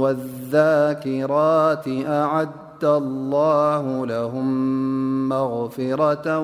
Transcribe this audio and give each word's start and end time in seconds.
والذاكرات 0.00 1.84
أعد 2.06 2.48
الله 2.82 4.06
لهم 4.06 4.48
مغفرة 5.28 6.38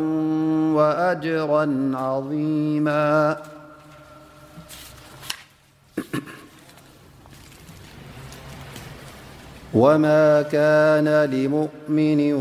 وأجرا 0.75 1.91
عظيما 1.95 3.37
وما 9.75 10.43
كان 10.43 11.09
لمؤمن 11.31 12.33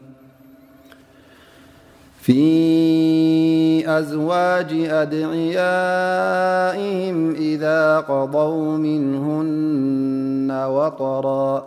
في 2.29 3.89
أزواج 3.99 4.73
أدعيائهم 4.73 7.31
إذا 7.35 8.01
قضوا 8.01 8.77
منهن 8.79 10.65
وطرا 10.71 11.65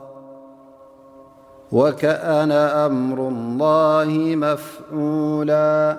وكان 1.71 2.51
أمر 2.51 3.27
الله 3.27 4.35
مفعولا 4.35 5.97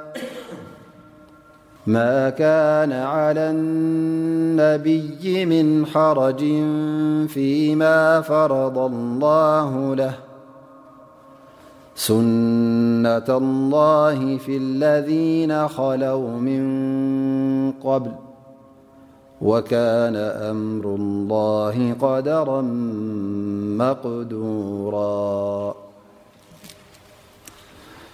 ما 1.87 2.31
كان 2.31 2.93
على 2.93 3.51
النبي 3.51 5.45
من 5.47 5.87
حرج 5.87 6.39
فيما 7.29 8.21
فرض 8.21 8.79
الله 8.79 9.95
له 9.95 10.13
سنة 11.95 13.29
الله 13.29 14.39
في 14.39 14.57
الذين 14.57 15.69
خلوا 15.69 16.31
من 16.41 16.67
قبل 17.73 18.11
وكان 19.41 20.17
أمر 20.17 20.95
الله 20.95 21.97
قدرا 22.01 22.63
مقدورا 23.83 25.75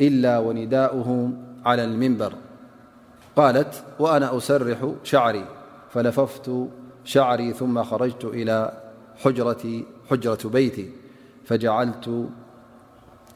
إلا 0.00 0.38
ونداؤه 0.38 1.30
على 1.64 1.84
المنبر 1.84 2.32
قالت 3.36 3.82
وأنا 3.98 4.36
أسرح 4.36 4.92
شعري 5.04 5.44
فنففت 5.90 6.52
شعري 7.04 7.52
ثم 7.52 7.82
خرجت 7.82 8.24
إلى 8.24 8.82
حجرة 10.08 10.38
بيتي 10.44 10.90
فجعلت 11.44 12.26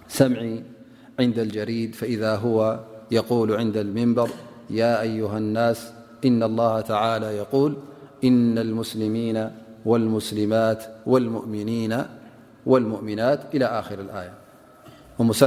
سمعي 0.09 0.65
عند 1.21 1.39
الجريد 1.39 1.95
فإذا 1.95 2.35
هو 2.37 2.81
يقول 3.11 3.53
عند 3.53 3.77
المنبر 3.77 4.31
يا 4.71 5.01
أيها 5.01 5.39
الناس 5.39 5.91
إن 6.25 6.43
الله 6.43 6.81
تعالى 6.81 7.27
يقول 7.37 7.77
إن 8.25 8.59
المسلمين 8.59 9.51
والمسلمات 9.85 10.85
ؤوالمؤمناتإلى 11.07 13.83
خر 13.83 13.99
اآيةامحمصى 15.21 15.47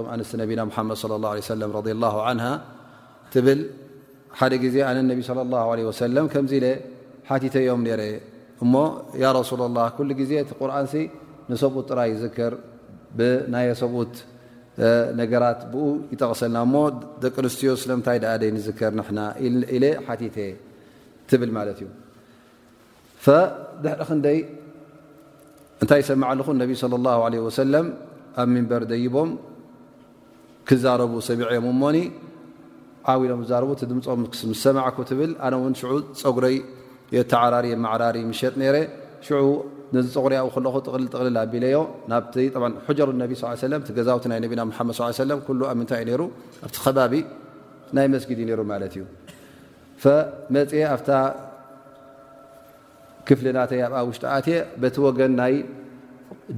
اله 0.00 0.66
عليه 1.28 1.40
سلمرضي 1.40 1.92
الله 1.92 2.22
عن 2.22 2.58
ሓደ 4.38 4.52
ግዜ 4.64 4.76
ኣነ 4.88 4.98
ነቢ 5.10 5.20
ለ 5.36 5.42
ላه 5.52 5.66
ለ 5.78 5.92
ሰለም 6.02 6.26
ከምዚ 6.32 6.52
ኢ 6.60 6.72
ሓቲተዮም 7.28 7.80
ነረ 7.88 8.00
እሞ 8.64 8.74
ያ 9.22 9.24
ረሱላ 9.38 9.60
ላ 9.76 9.82
ኩሉ 9.96 10.10
ጊዜ 10.20 10.32
እቲ 10.42 10.50
ቁርንሲ 10.60 10.94
ንሰብኡት 11.50 11.84
ጥራይ 11.90 12.08
ይዝከር 12.14 12.52
ብናየ 13.18 13.68
ሰብኡት 13.82 14.14
ነገራት 15.20 15.60
ብኡ 15.72 15.84
ይጠቐሰልና 16.12 16.56
እሞ 16.66 16.74
ደቂ 17.22 17.34
ኣንስትዮ 17.42 17.70
ስለምታይ 17.82 18.18
ዳእ 18.24 18.36
ደ 18.42 18.42
ንዝከር 18.56 18.92
ንሕና 18.98 19.20
ኢለ 19.76 19.84
ሓቲተ 20.06 20.38
ትብል 21.28 21.50
ማለት 21.58 21.78
እዩ 21.82 21.88
ድሕሪ 23.84 24.00
ክንደይ 24.08 24.38
እንታይ 25.82 25.98
ይሰማዓለኹ 26.02 26.46
ነቢ 26.62 26.70
ለ 26.92 26.94
ላه 27.06 27.16
ለ 27.32 27.34
ወሰለም 27.48 27.86
ኣብ 28.42 28.48
ሚንበር 28.54 28.82
ደይቦም 28.92 29.30
ክዛረቡ 30.68 31.12
ሰሚዐእኦም 31.30 31.66
እሞኒ 31.74 31.96
ዓብሎም 33.12 33.40
ዛር 33.50 33.64
ድምፆም 33.90 34.20
ሰማዕኩ 34.64 34.98
ትብል 35.10 35.32
ኣነ 35.46 35.54
ው 35.62 35.98
ፀጉረይ 36.20 36.56
የተዓራር 37.16 37.66
መዕራሪ 37.84 38.16
ሸጥ 38.40 38.54
ረ 38.74 38.78
ዚ 39.26 39.28
ፀጉሪ 40.14 40.34
ብ 40.46 40.50
ከለኩ 40.54 40.76
ጥልል 40.86 41.04
ጥልል 41.14 41.36
ኣቢለዮ 41.42 41.78
ና 42.10 42.18
ጀር 42.98 43.10
ብ 43.12 43.26
ገዛ 43.98 44.08
ና 44.32 44.38
ድ 44.44 44.46
ብ 44.52 44.54
ምንታይእዩ 45.80 46.16
ሩ 46.20 46.24
ኣብቲ 46.64 46.76
ከባቢ 46.86 47.14
ናይ 47.96 48.06
መስጊድ 48.14 48.38
እዩ 48.44 48.50
ሩ 48.60 48.62
ማት 48.72 48.82
እዩ 48.92 49.04
መፅ 50.56 50.74
ኣብ 50.94 51.02
ክፍሊናተ 53.28 53.72
ኣብኣ 53.86 54.00
ውሽጢ 54.08 54.24
ኣ 54.34 54.40
በቲ 54.82 54.96
ወገን 55.06 55.32
ናይ 55.40 55.54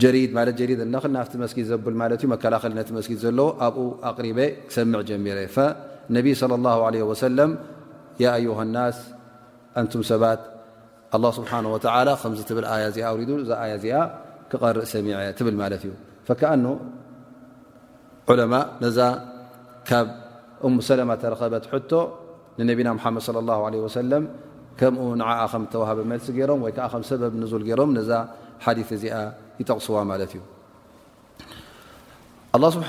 ጀድ 0.03 0.17
ጀድ 0.61 0.71
ክ 1.05 1.11
ና 1.17 1.23
መስጊ 1.43 1.59
ዘብል 1.71 1.95
ማ 2.01 2.09
ዩመከላኸ 2.25 2.65
ነ 2.73 2.83
መስጊ 2.99 3.13
ዘለዎ 3.25 3.49
ኣብኡ 3.67 3.85
ኣሪበ 4.11 4.41
ክሰምዕ 4.69 5.01
ጀሚረ 5.11 5.39
ነብ 6.17 6.27
صለ 6.41 6.55
ه 6.65 7.15
ሰለም 7.25 7.51
ኣዩሃ 8.35 8.59
ናስ 8.77 8.99
እንቱም 9.81 10.03
ሰባት 10.11 10.41
ስብሓ 11.39 11.51
ከምዚ 12.23 12.41
ትብል 12.51 12.65
ኣያ 12.75 12.83
እዚኣ 12.93 13.07
ውዱ 13.19 13.31
እዛ 13.45 13.51
ኣያ 13.65 13.73
እዚኣ 13.81 13.97
ክቀርእ 14.51 14.87
ሰሚዐ 14.95 15.15
ትብል 15.39 15.55
ማለት 15.63 15.83
እዩ 15.87 15.93
ከኣኑ 16.41 16.65
ዑለማ 18.31 18.55
ነዛ 18.85 18.99
ካብ 19.89 20.07
እሙሰላማ 20.69 21.11
ተረከበት 21.23 21.65
ሕቶ 21.73 21.93
ንነብና 22.59 22.89
ሓመድ 23.05 23.23
ص 23.27 23.31
ه 23.85 23.93
ሰለም 24.01 24.25
ከምኡ 24.79 25.03
ንዓኣ 25.21 25.41
ከም 25.53 25.63
ተዋሃበ 25.73 25.99
መልሲ 26.11 26.27
ገይሮም 26.37 26.61
ወይከዓ 26.65 26.85
ከም 26.93 27.03
ሰበብ 27.09 27.33
ንዙል 27.43 27.63
ገሮም 27.69 27.91
ነዛ 27.99 28.11
ሓዲ 28.65 28.79
እዚኣ 28.97 29.15
ይጠቕስዋ 29.61 29.97
ማለት 30.11 30.33
እዩ 30.37 30.43
ስብሓ 32.77 32.89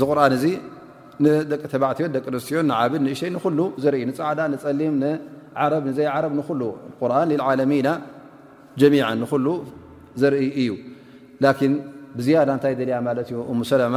ዚ 0.00 0.02
ቁርን 0.10 0.32
እዚ 0.38 0.44
ደቂ 1.50 1.62
ተባዕትዮን 1.72 2.10
ደቂ 2.16 2.24
ኣንስትዮን 2.32 2.66
ንዓብ 2.70 2.92
ንእሸይ 3.04 3.30
ንሉ 3.34 3.60
ዘርኢ 3.82 4.02
ንፃዕዳ 4.12 4.40
ንፀሊም 4.54 4.94
ንዘይ 5.86 6.06
ዓረብ 6.14 6.32
ን 6.38 6.42
ርን 7.10 7.28
ልዓለሚና 7.40 7.88
ጀሚ 8.80 8.94
ንሉ 9.22 9.46
ዘርኢ 10.20 10.42
እዩ 10.62 10.70
ን 11.42 11.72
ብዝያዳ 12.18 12.48
እንታይ 12.56 12.72
ድልያ 12.80 12.96
ማለት 13.08 13.28
ዩ 13.32 13.36
እሙሰላማ 13.52 13.96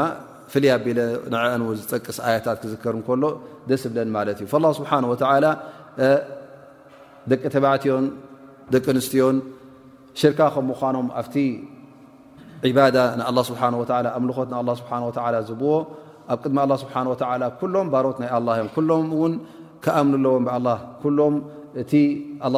ፍልያ 0.54 0.74
ቢ 0.86 0.88
ንአን 1.34 1.62
ዝጠቅስ 1.82 2.18
ኣያታት 2.28 2.58
ክዝከር 2.64 2.96
ከሎ 3.08 3.24
ደስ 3.70 3.84
ዝብለን 3.86 4.10
ማለት 4.18 4.38
እዩ 4.44 4.48
ስብሓه 4.80 5.02
ደቂ 7.32 7.42
ተባዕትዮን 7.56 8.06
ደቂ 8.74 8.86
ኣንስትዮን 8.94 9.38
ሽርካ 10.20 10.40
ከ 10.54 10.58
ምኖም 10.70 11.08
ባዳ 12.78 12.98
ንኣ 13.20 13.38
ስብሓ 13.50 13.60
ኣምልኾት 14.18 14.48
ን 14.52 14.76
ስብ 14.82 14.90
ዝብዎ 15.50 15.74
ኣብ 16.34 16.40
ድሚ 16.48 16.58
ስብሓ 16.84 16.94
ኩሎም 17.60 17.88
ባሮት 17.94 18.18
ናይ 18.22 18.30
ኣእዮም 18.38 18.68
ኩሎም 18.76 19.06
ውን 19.22 19.34
ከኣምለዎም 19.84 20.44
ብኣ 20.48 20.54
ሎም 21.18 21.36
እቲ 21.82 21.92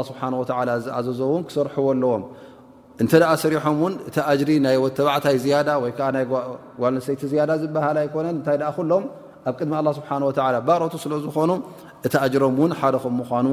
ስብሓ 0.10 0.22
ዝኣዘዝን 0.86 1.42
ክሰርሕዎኣለዎም 1.48 2.24
እንተ 3.02 3.12
ሰሪሖም 3.44 3.76
ውን 3.84 3.94
እቲ 4.10 4.18
ጅሪ 4.40 4.50
ናይ 4.66 4.76
ወተባዕታይ 4.86 5.36
ዝያዳ 5.44 5.70
ወይ 5.84 5.92
ይ 5.92 5.96
ጓልነሰይቲ 6.80 7.22
ያዳ 7.40 7.52
ዝበሃል 7.62 7.98
ኣይኮነን 8.02 8.34
እንታይ 8.40 8.58
ሎም 8.92 9.06
ኣብ 9.50 9.54
ቅድሚ 9.60 9.74
ስብሓ 10.00 10.10
ባሮቱ 10.68 10.94
ስለዝኾኑ 11.06 11.52
እቲ 12.08 12.14
ኣጅሮም 12.26 12.58
ን 12.70 12.74
ሓደም 12.82 13.16
ምኑ 13.22 13.48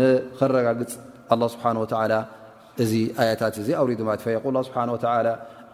ንኽረጋግፅ 0.00 0.92
ስብሓ 1.54 1.64
እዚ 2.82 2.92
ኣያታት 3.22 3.54
እዚ 3.62 3.68
ኣድማ 3.80 4.10
ስብሓ 4.68 4.76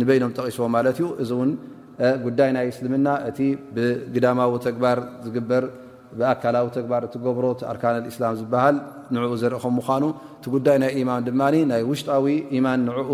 እ 0.00 0.02
ዳይ 2.38 2.50
ናይ 2.56 2.66
እስልምና 2.72 3.08
እቲ 3.28 3.38
ብግዳማዊ 3.74 4.50
ግባር 4.76 4.98
ዝግር 5.24 5.64
ኣካላዊ 6.32 6.66
ግባር 6.84 7.02
ብሮ 7.36 7.44
ኣርካ 7.70 7.82
سላ 8.16 8.24
ዝሃል 8.40 8.76
ንኡ 9.14 9.32
ዘርኢ 9.42 9.64
ኑ 10.02 10.04
እቲ 10.38 10.44
ጉዳይ 10.54 10.76
ናይ 10.82 10.92
ማን 11.08 11.20
ድ 11.26 11.28
ናይ 11.72 11.82
ውሽጣዊ 11.90 12.26
ማን 12.66 12.80
ንኡ 12.88 13.08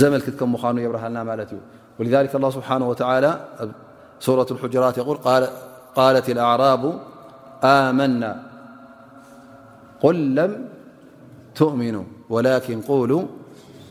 ዘመلክ 0.00 0.26
ኑ 0.74 0.76
የረሃልና 0.86 1.18
ذ 2.00 2.02
الله 2.38 2.50
ስه 2.56 2.70
و 2.90 2.92
ة 3.00 3.02
لራ 4.74 4.84
قት 5.96 6.26
الأعራب 6.36 6.82
መና 8.00 8.22
لم 10.36 10.52
ؤሚن 11.66 11.96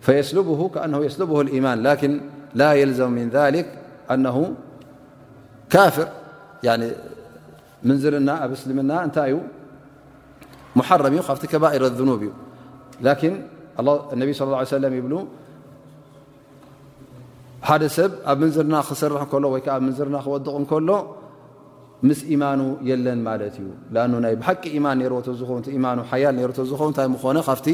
ليማን 1.52 1.78
لكን 1.86 2.12
ላ 2.60 2.72
يዘሙ 2.80 3.08
من 3.18 3.26
ذلك 3.36 3.66
أنه 4.12 4.36
ካፍር 5.72 6.08
ምንዝርና 7.88 8.30
ኣብ 8.44 8.50
እስልምና 8.56 8.90
እንታይ 9.06 9.30
ዩ 9.34 9.36
حረም 10.88 11.14
እ 11.16 11.20
ካቲ 11.26 11.42
ከባر 11.52 11.72
الذብ 11.90 12.00
እዩ 12.16 12.30
ነ 13.04 13.08
صى 14.38 14.44
ه 14.44 14.56
عه 14.60 14.88
ይብ 14.98 15.06
ሓደ 17.68 17.82
ሰብ 17.96 18.10
ኣብ 18.30 18.36
ምንዝርና 18.42 18.74
ክሰርح 18.88 19.22
እሎ 19.38 19.44
ወይዓ 19.54 19.68
ዝርና 19.98 20.16
ክወድቕ 20.24 20.56
ከሎ 20.70 20.90
ምስ 22.08 22.20
يማኑ 22.34 22.60
የለን 22.88 23.20
ማለት 23.28 23.54
እዩ 23.62 23.68
ሓቂ 24.48 24.64
ማን 24.84 25.00
ዎ 25.16 25.18
ዝኑ 25.40 25.98
ሓያል 26.10 26.36
ዝውን 26.70 26.92
ታይ 26.98 27.06
ኾነ 27.24 27.36
ካቲ 27.48 27.66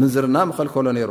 ምንዝርና 0.00 0.36
ክልከሎ 0.58 0.86
ሩ 1.08 1.10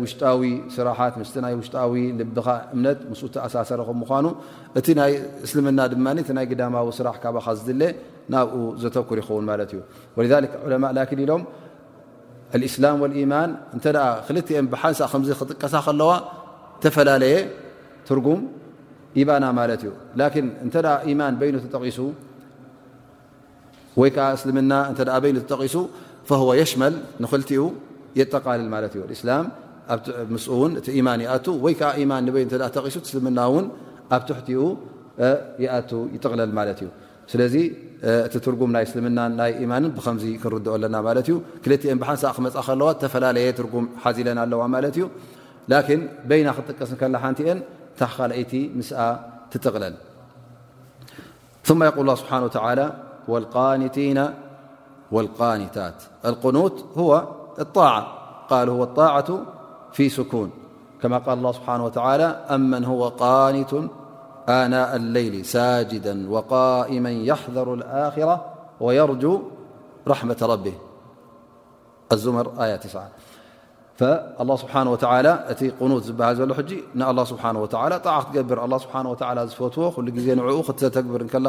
ውሽጣዊ 0.00 0.42
ስራሓት 0.74 1.14
ምስ 1.20 1.30
ናይ 1.44 1.54
ውሽጣዊ 1.60 1.94
ልብኻ 2.18 2.46
እምነት 2.74 2.98
ምስ 3.10 3.20
ተኣሳሰረ 3.34 3.80
ምኳኑ 4.02 4.26
እቲ 4.78 4.86
ይ 5.12 5.14
እስልምና 5.46 5.80
ድማ 5.92 6.06
እ 6.28 6.32
ናይ 6.38 6.46
ግዳማዊ 6.52 6.86
ስራሕ 6.98 7.16
ካ 7.22 7.26
ካ 7.36 7.48
ዝድለ 7.58 7.82
ናብኡ 8.32 8.54
ዘተኩር 8.82 9.18
ይኸውን 9.22 9.44
ማለት 9.50 9.70
እዩ 9.74 9.80
ወ 10.18 10.24
ዑለማ 10.66 10.84
ላኪን 10.98 11.20
ኢሎም 11.24 11.42
እስላም 12.68 13.00
ኢማን 13.22 13.50
እንተ 13.76 13.86
ክልተም 14.28 14.66
ብሓንሳ 14.74 15.00
ከምዚ 15.14 15.30
ክጥቀሳ 15.40 15.74
ከለዋ 15.88 16.10
ተፈላለየ 16.84 17.34
ትርጉም 18.08 18.40
ኢባና 19.20 19.44
ማለት 19.60 19.82
እዩ 19.86 19.92
ላን 20.20 20.48
እንተ 20.66 20.74
ኢማን 21.12 21.34
በይኑ 21.42 21.54
ተጠቂሱ 21.66 21.98
ወይ 24.00 24.10
ከዓ 24.16 24.26
እስልምና 24.38 24.72
በይኒ 25.24 25.36
ተጠቂሱ 25.44 25.76
የሽመል 26.60 26.94
ንክልቲኡ 27.24 27.62
ማ 28.18 28.76
ማ 28.76 28.88
ሱ 29.24 29.48
ና 33.38 33.44
ኣብ 34.16 34.22
ትሕኡ 34.28 34.66
ይጥል 36.14 36.48
ዩ 37.58 37.62
እቲ 38.26 38.34
ርጉም 38.52 38.70
ናይ 38.74 38.84
እና 39.10 39.42
ይ 39.50 39.64
ማን 39.70 39.84
ብ 39.96 40.00
ክርኦ 40.42 40.74
ና 40.82 40.96
ክ 41.06 41.26
ፈለየ 43.14 43.50
ም 43.74 43.86
ዚለ 44.16 44.28
ኣዋ 44.58 44.64
ና 45.70 45.80
ክቀስ 46.68 46.92
ከ 47.00 47.04
ቲ 47.38 47.44
ታካይቲ 47.98 48.52
ጥለል 49.66 49.94
ታ 55.76 56.16
الهو 58.52 58.82
الطاعة 58.82 59.42
في 59.92 60.08
سكون 60.08 60.50
كما 61.02 61.18
قال 61.18 61.38
الله 61.38 61.52
سبحانه 61.52 61.84
وتعالى 61.84 62.24
أمن 62.54 62.84
هو 62.84 63.08
قانة 63.08 63.88
آناء 64.48 64.96
الليل 64.96 65.44
ساجدا 65.44 66.30
وقائما 66.30 67.10
يحذر 67.10 67.74
الآخرة 67.74 68.44
ويرجو 68.80 69.42
رحمة 70.08 70.38
ربهالمر 72.10 72.78
فالله 74.00 74.56
سبحانه 74.62 74.90
وتعالى 74.94 75.32
ت 75.58 75.64
قنو 75.80 75.96
زبهز 76.06 76.38
ل 76.48 76.64
الله 77.10 77.24
سبحانه 77.32 77.60
وتعالىاعتقبرالله 77.64 78.78
سبحانهوتعالىفنعوبر 78.78 81.24
ل 81.44 81.48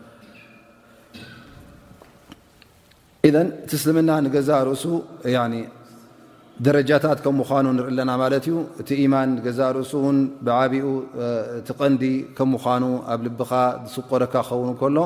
ኢ 3.27 3.29
እቲ 3.63 3.71
እስልምና 3.77 4.11
ንገዛ 4.25 4.49
ርእሱ 4.67 4.83
ደረጃታት 6.65 7.19
ከም 7.25 7.35
ምዃኑ 7.39 7.65
ንርኢ 7.77 7.91
ለና 7.97 8.11
ማለት 8.21 8.45
እዩ 8.49 8.55
እቲ 8.81 8.89
ኢማን 9.03 9.29
ገዛ 9.45 9.59
ርእሱ 9.77 9.93
እን 10.09 10.17
ብዓብኡ 10.45 10.87
ቲቀንዲ 11.67 12.03
ከም 12.37 12.49
ምኑ 12.53 12.83
ኣብ 13.13 13.19
ልብኻ 13.27 13.51
ዝስቆደካ 13.85 14.33
ክኸውን 14.47 14.73
ከሎ 14.81 14.97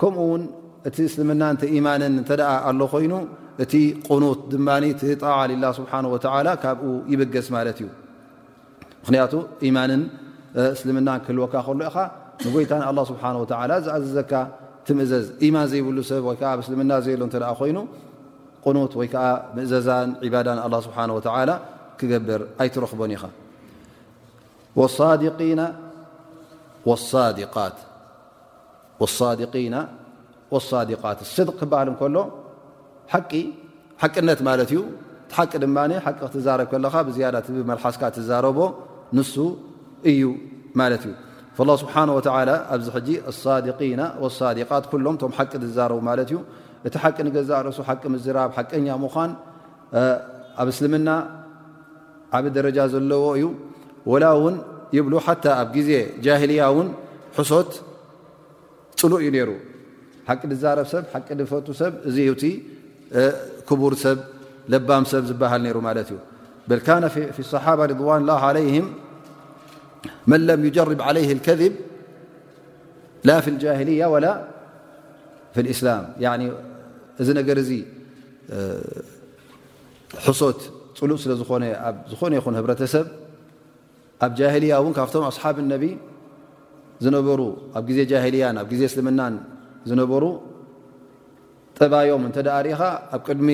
ከምኡውን 0.00 0.42
እቲ 0.88 0.96
እስልምና 1.10 1.42
እንተ 1.54 1.62
ኢማንን 1.78 2.14
እተደኣ 2.22 2.50
ኣሎ 2.70 2.80
ኮይኑ 2.94 3.12
እቲ 3.64 3.72
ቁኑት 4.08 4.40
ድማ 4.54 4.68
ትጠዓሊላ 5.02 5.64
ስብሓ 5.78 5.92
ወላ 6.14 6.48
ካብኡ 6.64 6.90
ይብገስ 7.12 7.48
ማለት 7.56 7.78
እዩ 7.82 7.88
ምክንያቱ 9.02 9.32
ኢማንን 9.68 10.02
እስልምና 10.76 11.08
ክህልወካ 11.26 11.54
ክሎ 11.68 11.78
ኢኻ 11.88 11.96
ንጎይታ 12.46 12.72
ን 12.82 12.86
ኣ 12.90 13.04
ስብሓ 13.12 13.24
ወላ 13.60 13.72
ዝኣዘዘካ 13.86 14.32
ቲምእዘዝ 14.86 15.26
ማን 15.54 15.66
ዘይብሉ 15.70 15.98
ሰብ 16.10 16.22
ወይከዓ 16.30 16.50
ምስልምና 16.60 16.92
ዘየሎ 17.06 17.20
እተ 17.30 17.34
ኮይኑ 17.60 17.78
ቁኑት 18.64 18.92
ወይከዓ 19.00 19.24
ምእዘዛን 19.56 20.08
ባዳን 20.32 20.58
ኣ 20.64 20.66
ስብሓ 20.86 20.98
ላ 21.50 21.52
ክገብር 22.00 22.40
ኣይትረክቦን 22.62 23.12
ኢኻ 23.16 23.24
ሳድና 24.98 25.62
ሳድቃት 30.70 31.18
ስድቅ 31.34 31.54
ክበሃል 31.58 31.88
እንከሎ 31.92 32.16
ሓቅነት 34.02 34.40
ማለት 34.48 34.70
እዩ 34.74 34.80
ሓቂ 35.36 35.52
ድማ 35.62 35.78
ሓቂ 36.06 36.18
ክትዛረብ 36.26 36.68
ከለካ 36.72 36.94
ብዝያዳ 37.08 37.36
ብ 37.54 37.62
መልሓስካ 37.70 38.02
ትዛረቦ 38.16 38.58
ንሱ 39.16 39.34
እዩ 40.10 40.22
ማለት 40.80 41.02
እዩ 41.08 41.12
لላه 41.64 41.76
ስብሓ 41.82 41.94
ኣብዚ 42.74 42.86
ሕጂ 42.96 43.08
ኣሳዲና 43.30 44.02
ሳዲቃት 44.38 44.84
ኩሎም 44.92 45.16
ቶም 45.20 45.32
ሓቂ 45.38 45.52
ዝዛረቡ 45.64 45.98
ማለት 46.08 46.28
እዩ 46.32 46.36
እቲ 46.88 46.94
ሓቂ 47.02 47.16
ንገዛ 47.26 47.50
ርእሱ 47.66 47.78
ሓቂ 47.88 48.02
ምዝራብ 48.14 48.50
ሓቀኛ 48.56 48.86
ምኳን 49.04 49.30
ኣብ 50.60 50.68
እስልምና 50.72 51.08
ዓበ 52.36 52.44
ደረጃ 52.56 52.78
ዘለዎ 52.92 53.24
እዩ 53.38 53.44
ወላ 54.10 54.24
ውን 54.44 54.56
ይብሉ 54.96 55.12
ሓታ 55.26 55.44
ኣብ 55.60 55.68
ጊዜ 55.76 55.90
ጃህልያ 56.24 56.62
ውን 56.76 56.88
ሕሶት 57.36 57.70
ፅሉእ 59.00 59.18
እዩ 59.22 59.28
ነይሩ 59.36 59.50
ሓቂ 60.28 60.40
ዝዛረብ 60.54 60.86
ሰብ 60.94 61.04
ሓቂ 61.12 61.28
ንፈቱ 61.40 61.66
ሰብ 61.82 61.92
እዚ 62.08 62.16
ቲ 62.42 62.44
ክቡር 63.68 63.92
ሰብ 64.04 64.18
ለባም 64.72 65.04
ሰብ 65.12 65.22
ዝበሃል 65.32 65.60
ነሩ 65.66 65.76
ማለት 65.90 66.08
እዩ 66.14 66.18
በ 66.68 66.72
صሓባ 67.52 67.78
ርضዋንላ 67.92 68.30
ለ 68.58 68.60
መን 70.30 70.40
ለም 70.48 70.60
ይጀርብ 70.68 71.00
ዓለይ 71.08 71.24
ከذብ 71.46 71.74
ላ 73.28 73.30
ፍ 73.44 73.46
ልጃሂልያ 73.54 74.02
ወላ 74.14 74.26
ፍ 75.54 75.64
እስላም 75.74 76.02
እዚ 77.22 77.28
ነገር 77.40 77.56
እዚ 77.62 77.70
ሕሶት 80.26 80.60
ፅሉፅ 81.00 81.18
ስለዝዝኾነ 81.24 81.64
ይኹን 82.38 82.54
ህብረተሰብ 82.58 83.06
ኣብ 84.24 84.32
ጃልያ 84.38 84.72
እውን 84.80 84.94
ካብቶም 84.96 85.24
ኣስሓብ 85.30 85.56
እነቢ 85.64 85.84
ዝነበሩ 87.04 87.40
ኣብ 87.78 87.84
ግዜ 87.90 87.98
ጃልያን 88.12 88.56
ኣብ 88.62 88.66
ግዜ 88.72 88.82
እስልምናን 88.90 89.34
ዝነበሩ 89.90 90.24
ጥባዮም 91.78 92.24
እንተ 92.28 92.38
ዳሪኢኻ 92.48 92.80
ኣብቅድሚ 93.16 93.48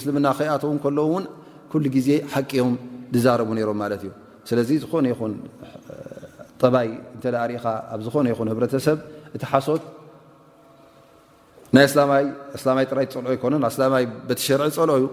እስልምና 0.00 0.26
ከኣተውን 0.38 0.78
ከለዉ 0.84 1.08
ውን 1.14 1.24
ኩሉ 1.72 1.84
ግዜ 1.96 2.08
ሓቂኦም 2.34 2.74
ዝዛረቡ 3.14 3.48
ነይሮም 3.58 3.78
ማለት 3.84 4.02
እዩ 4.06 4.10
ስለዚ 4.50 4.68
ዝኾነ 4.82 5.04
ይኹን 5.12 5.32
ጠባይ 6.62 6.88
እንተደ 7.16 7.34
ሪኢኻ 7.50 7.64
ኣብ 7.94 8.00
ዝኾነ 8.06 8.26
ይኹን 8.32 8.48
ህብረተሰብ 8.52 8.98
እቲ 9.36 9.42
ሓሶት 9.52 9.82
ናይ 11.76 11.84
እስላማይ 12.58 12.84
ጥራይት 12.90 13.10
ፀልዑ 13.16 13.30
ይኮነን 13.36 13.62
ኣስላማይ 13.70 14.04
በቲሸርዒ 14.28 14.68
ፀልዑ 14.78 14.94
ዩ 15.02 15.04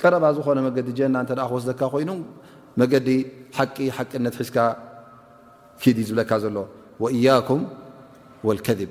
ቀረባ 0.00 0.24
ዝኾነ 0.38 0.58
ዲ 0.88 0.88
ጀ 0.98 1.02
ክወስካ 1.50 1.80
ኮይኑ 1.94 2.10
መዲ 2.80 3.08
ቂ 3.56 3.76
ሓቂነት 3.98 4.36
ዝካ 4.48 4.56
ድ 5.96 5.98
ዝብለካ 6.08 6.32
ዘሎ 6.54 6.58
እያ 7.16 7.26
ذብ 8.80 8.90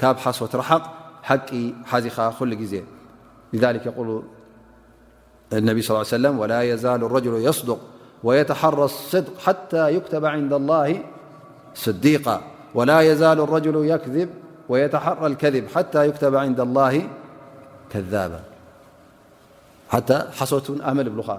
ك 0.00 0.02
حصة 0.24 0.52
رحق 0.60 0.84
ح 1.28 1.30
ذ 2.04 2.06
ل 2.50 2.54
لذلك 3.54 3.82
يقول 3.90 4.08
النبي 5.60 5.80
صلىا 5.82 5.96
عي 6.04 6.16
وسلم 6.16 6.34
ولا 6.42 6.60
يزال 6.72 7.00
الرجل 7.08 7.34
يصدق 7.48 7.80
ويتحر 8.26 8.80
الصدق 8.90 9.34
حتى 9.46 9.82
يكتب 9.96 10.24
عند 10.36 10.52
الله 10.60 10.88
صديقا 11.86 12.36
ولا 12.76 12.98
يزال 13.10 13.38
الرجل 13.46 13.74
يكذ 13.92 14.16
ويتحر 14.70 15.22
الكذب 15.30 15.64
حتى 15.74 16.00
يكتب 16.08 16.34
عند 16.44 16.60
الله 16.66 16.94
كذابا 17.92 18.40
تى 20.08 20.18
ص 20.52 20.70
مل 20.98 21.08
ل 21.18 21.38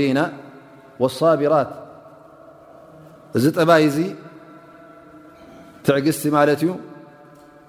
ሪ 0.00 0.02
لصቢራት 1.00 1.72
እዚ 3.36 3.44
ጠባይ 3.56 3.84
ዚ 3.94 3.98
ትዕግስቲ 5.86 6.22
ማለት 6.36 6.60
እዩ 6.64 6.70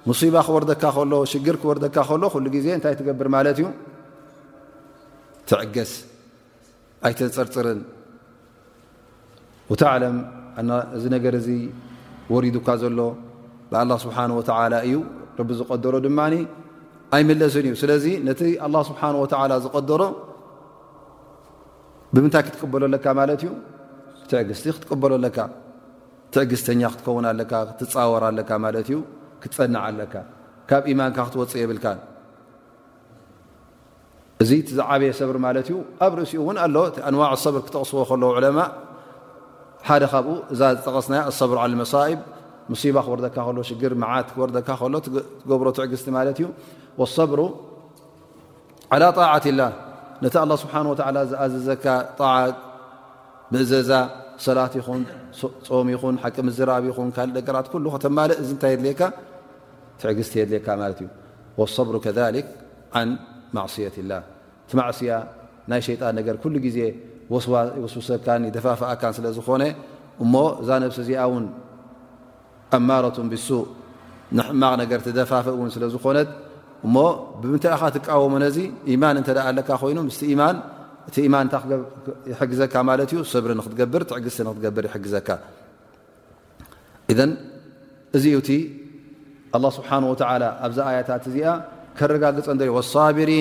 ሙصባ 0.09 0.35
ክወርደካ 0.47 0.83
ከሎ 0.95 1.13
ሽግር 1.31 1.55
ክወርደካ 1.61 1.95
ከሎ 2.09 2.21
ኩሉ 2.33 2.45
ዜ 2.65 2.67
እንታይ 2.77 2.93
ትገብር 2.99 3.27
ማለት 3.35 3.57
እዩ 3.59 3.65
ትዕገስ 5.49 5.91
ኣይተፅርፅርን 7.07 7.79
وታለም 9.71 10.15
እዚ 10.97 11.03
ነገር 11.15 11.33
እዚ 11.41 11.47
ወሪዱካ 12.33 12.67
ዘሎ 12.83 12.99
ብه 13.71 13.95
ስብሓه 14.03 14.25
እዩ 14.87 14.95
ረቢ 15.39 15.49
ዝቀደሮ 15.59 15.95
ድማ 16.07 16.19
ኣይ 17.15 17.23
መለስን 17.27 17.65
እዩ 17.67 17.73
ስለዚ 17.81 18.05
ነቲ 18.27 18.41
ኣላه 18.65 18.81
ስብሓን 18.89 19.15
ወላ 19.23 19.51
ዝቀደሮ 19.65 20.01
ብምንታይ 22.13 22.43
ክትቀበሎ 22.47 22.81
ኣለካ 22.89 23.05
ማለት 23.19 23.41
እዩ 23.43 23.49
ትዕግስቲ 24.29 24.65
ክትቀበሎኣለካ 24.75 25.37
ትዕግዝተኛ 26.33 26.81
ክትከውና 26.93 27.27
ለካ 27.39 27.53
ክትፃወር 27.77 28.23
ኣለካ 28.29 28.49
ማለት 28.65 28.85
እዩ 28.91 28.97
ክትፀንዓ 29.41 29.79
ኣለካ 29.89 30.13
ካብ 30.69 30.83
ኢማንካ 30.93 31.17
ክትወፅእ 31.27 31.61
የብልካ 31.63 31.85
እዚ 34.43 34.51
ትዝዓበየ 34.67 35.11
ሰብሪ 35.19 35.37
ማለት 35.47 35.67
እዩ 35.69 35.75
ኣብ 36.05 36.11
ርእሲኡ 36.19 36.39
እውን 36.45 36.57
ኣሎ 36.65 36.75
ኣንዋዕ 37.09 37.31
ሰብር 37.45 37.61
ክተቕስቦ 37.67 37.97
ከለ 38.09 38.23
ዕለማ 38.39 38.59
ሓደ 39.87 40.03
ካብኡ 40.11 40.33
እዛ 40.53 40.61
ዝጠቀስና 40.77 41.15
ኣሰብር 41.31 41.57
ዓ 41.63 41.67
መሳኢብ 41.83 42.19
ሙሲባ 42.71 42.97
ክወርደካ 43.07 43.37
ከሎ 43.47 43.57
ሽግር 43.69 43.93
መዓት 44.03 44.27
ክወርካ 44.35 44.57
ከሎ 44.81 44.93
ትገብሮ 45.05 45.67
ትዕግስቲ 45.77 46.07
ማለት 46.17 46.37
እዩ 46.41 46.47
صብሩ 47.17 47.39
ዓላى 48.93 49.09
ጣዓት 49.17 49.45
ላህ 49.59 49.71
ነቲ 50.23 50.33
ኣላه 50.43 50.57
ስብሓን 50.63 50.85
ወላ 50.91 51.17
ዝኣዘዘካ 51.31 51.85
ጣት 52.19 52.55
ምእዘዛ 53.53 53.91
ሰላት 54.45 54.73
ይኹን 54.79 55.01
ጾሚ 55.67 55.87
ይኹን 55.95 56.15
ሓቂ 56.23 56.35
ምዝራብ 56.47 56.83
ይኹን 56.89 57.09
ካልእ 57.15 57.33
ነገራት 57.39 57.65
ኩሉ 57.71 57.85
ከተማ 57.95 58.17
እዚ 58.41 58.49
እንታይ 58.55 58.71
የድልየካ 58.73 59.01
ትዕግዝ 59.99 60.27
ተየድልየካ 60.33 60.67
ማለት 60.81 60.99
እዩ 61.05 61.59
صብሩ 61.75 61.95
ከክ 62.05 62.17
ዓን 62.97 63.09
ማዕስያት 63.55 63.95
ላ 64.09 64.13
እቲ 64.65 64.71
ማዕስያ 64.79 65.11
ናይ 65.71 65.81
ሸጣን 65.87 66.13
ነገር 66.19 66.35
ኩሉ 66.43 66.55
ግዜ 66.65 66.77
ወስውሰካን 67.83 68.41
ይደፋፍኣካን 68.49 69.13
ስለ 69.17 69.25
ዝኾነ 69.37 69.63
እሞ 70.23 70.33
እዛ 70.61 70.69
ነብሲ 70.83 70.99
እዚኣ 71.03 71.21
ውን 71.31 71.45
ኣማሮትም 72.77 73.27
ብሱ 73.33 73.49
ንሕማቕ 74.37 74.73
ነገር 74.83 74.99
ትደፋፍእ 75.07 75.55
ውን 75.61 75.69
ስለዝኾነት 75.75 76.29
ብምታይ 76.83 77.91
ትቃወሙዚ 77.95 78.57
ማን 79.01 79.17
ይኑ 81.17 81.25
ማዘካ 81.33 81.57
ብሪ 83.83 83.85
ብትዕቲ 83.93 84.21
ክብር 84.63 84.83
ይዘካ 84.93 85.29
እዚ 88.17 88.25
ቲ 88.47 88.51
ه 89.53 89.63
ስሓ 89.77 89.89
ኣብዚ 90.65 90.77
ኣያታት 90.89 91.23
እዚኣ 91.29 91.47
ከረጋግፀ 91.97 92.47
ቢሪ 93.17 93.31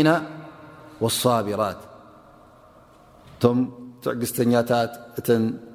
ቢራት 1.47 1.81
ቶም 3.43 3.59
ትዕግተኛታ 4.05 4.71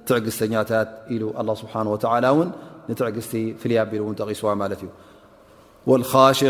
ትዕግተኛታት 0.08 0.89
ኢ 1.13 1.17
ስ 1.62 1.69
ትዕግቲ 3.00 3.34
ፍል 3.62 3.71
ኣቢል 3.84 4.02
እን 4.12 4.15
ተቂስዋ 4.21 4.47
እዩ 5.95 6.00
ሽ 6.39 6.50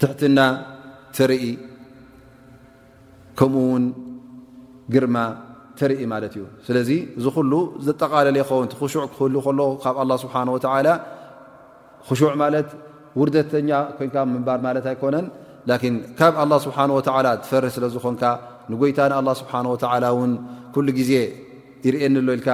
ትሕትና 0.00 0.38
ተርኢ 1.16 1.44
ከምኡ 3.38 3.58
ውን 3.72 3.84
ግርማ 4.94 5.16
ተርኢ 5.78 6.00
ማለት 6.12 6.32
እዩ 6.36 6.42
ስለዚ 6.66 6.90
እዚ 7.18 7.24
ኩሉ 7.36 7.52
ዘጠቃለለ 7.86 8.36
ይኸውን 8.42 8.66
ቲ 8.72 8.74
ክሹዕ 8.80 9.02
ክክህሉ 9.12 9.34
ከሎ 9.46 9.60
ካብ 9.82 9.96
ኣ 10.02 10.04
ስብሓ 10.24 10.34
ወላ 10.54 10.88
ክሹዕ 12.08 12.30
ማለት 12.42 12.68
ውርደተኛ 13.20 13.70
ኮንካ 13.98 14.16
ምንባር 14.34 14.58
ማለት 14.66 14.84
ኣይኮነን 14.92 15.26
ላን 15.70 15.94
ካብ 16.18 16.32
ኣላ 16.42 16.52
ስብሓ 16.66 16.76
ወላ 17.18 17.26
ትፈር 17.44 17.64
ስለ 17.76 17.84
ዝኮንካ 17.94 18.24
ንጎይታ 18.72 18.98
ን 19.12 19.14
ኣ 19.20 19.22
ስብሓ 19.40 19.52
ወላ 19.74 20.04
እውን 20.16 20.32
ኩሉ 20.74 20.86
ግዜ 20.98 21.12
ይርኤየኒ 21.86 22.16
ሎ 22.26 22.28
ኢልካ 22.38 22.48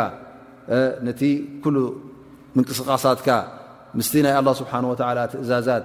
ነቲ 1.09 1.20
ኩሉ 1.64 1.76
ምንቅስቃሳትካ 2.57 3.28
ምስቲ 3.98 4.12
ናይ 4.26 4.35
ኣላ 4.40 4.48
ስብሓን 4.61 4.85
ወላ 4.90 5.18
ትእዛዛት 5.35 5.85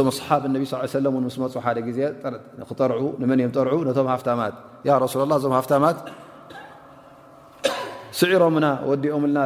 እ 0.01 0.05
ኣሰሓብ 0.11 0.41
ነቢ 0.55 0.63
ለ 1.05 1.07
ምስመፁ 1.27 1.53
ሓደ 1.65 1.77
ዜክጠ 1.97 2.81
ንመን 3.21 3.41
ጠርዑ 3.55 3.79
ነቶም 3.89 4.07
ሃፍማት 4.15 4.53
ሱ 5.13 5.15
ላ 5.31 5.35
እዞም 5.39 5.53
ሃፍማት 5.59 5.97
ስዒሮምና 8.19 8.65
ወዲኦምልና 8.89 9.39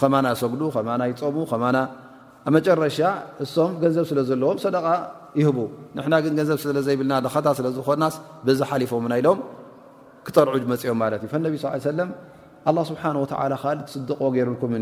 ኸማና 0.00 0.26
ሰጉዱ 0.42 0.62
ማና 0.88 1.02
ይፀሙ 1.10 1.36
ኸማ 1.52 1.64
መጨረሻ 2.56 2.98
እሶም 3.44 3.72
ገንዘብ 3.82 4.04
ስለ 4.10 4.18
ዘለዎም 4.30 4.58
ሰደቃ 4.64 4.86
ይህቡ 5.40 5.58
ንና 5.98 6.14
ግን 6.24 6.32
ገንዘብ 6.38 6.58
ስለ 6.64 6.78
ዘይብልና 6.86 7.14
ኸታ 7.34 7.46
ስለዝኾናስ 7.58 8.16
ብዚ 8.46 8.60
ሓሊፎምና 8.70 9.12
ኢሎም 9.20 9.38
ክጠርዑ 10.26 10.54
መፅኦም 10.72 10.98
ማለት 11.04 11.22
እዩ 11.26 11.38
ነ 11.44 11.56
ሰለም 11.90 12.10
ስብሓ 12.90 13.02
ወ 13.22 13.26
ካልእ 13.30 13.62
ትስድቀ 13.84 14.20
ገይሩልኩም 14.34 14.74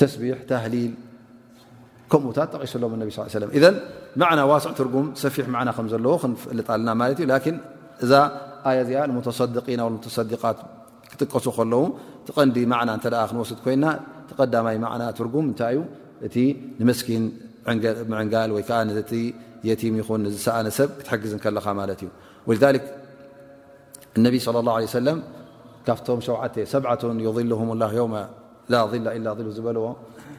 ተስቢ 0.00 0.22
ተሊል 0.50 0.92
ከምኡ 2.12 2.30
ታ 2.36 2.44
ጠቂሱሎም 2.54 2.92
ሰ 3.32 3.36
መና 4.24 4.40
ዋስዕ 4.50 4.70
ትርጉም 4.78 5.06
ሰፊሕ 5.22 5.46
ና 5.68 5.72
ከዘለዎ 5.78 6.14
ክፍልጣልና 6.22 6.90
ማ 7.00 7.08
እዛ 8.04 8.10
ኣያ 8.68 8.80
ዚኣ 8.88 9.00
ተሰድና 9.26 9.82
ቃት 10.04 10.58
ክጥቀሱ 11.10 11.46
ከለዉ 11.56 11.82
ትቀንዲ 12.28 12.56
ና 12.72 12.76
ክንወስድ 13.30 13.58
ኮይና 13.64 13.84
ተቀዳማይ 14.30 14.76
ና 14.82 15.04
ትርጉም 15.18 15.44
እንታይ 15.50 15.74
እዩ 15.76 15.82
እቲ 16.26 16.34
ንመስኪን 16.80 17.24
ምዕንጋል 18.12 18.50
ወይ 18.56 18.62
ዓ 18.78 18.80
የቲም 19.68 19.94
ይኹን 20.00 20.24
ዝሰኣነ 20.34 20.66
ሰብ 20.78 20.88
ክትሐግዝ 20.98 21.32
ከለኻ 21.44 21.66
ማለት 21.80 22.00
እዩ 22.06 22.08
ነቢ 24.24 24.34
ለ 24.56 24.68
ه 24.76 24.86
ሰለ 24.96 25.08
ካፍቶም 25.86 26.20
ሸ 26.26 26.28
7 26.74 27.04
ዩልም 27.26 27.72
ላ 27.82 27.88
ው 28.04 28.06
ላ 28.72 28.78
ላ 29.06 29.32
ል 29.40 29.48
ዝበልዎ 29.56 29.84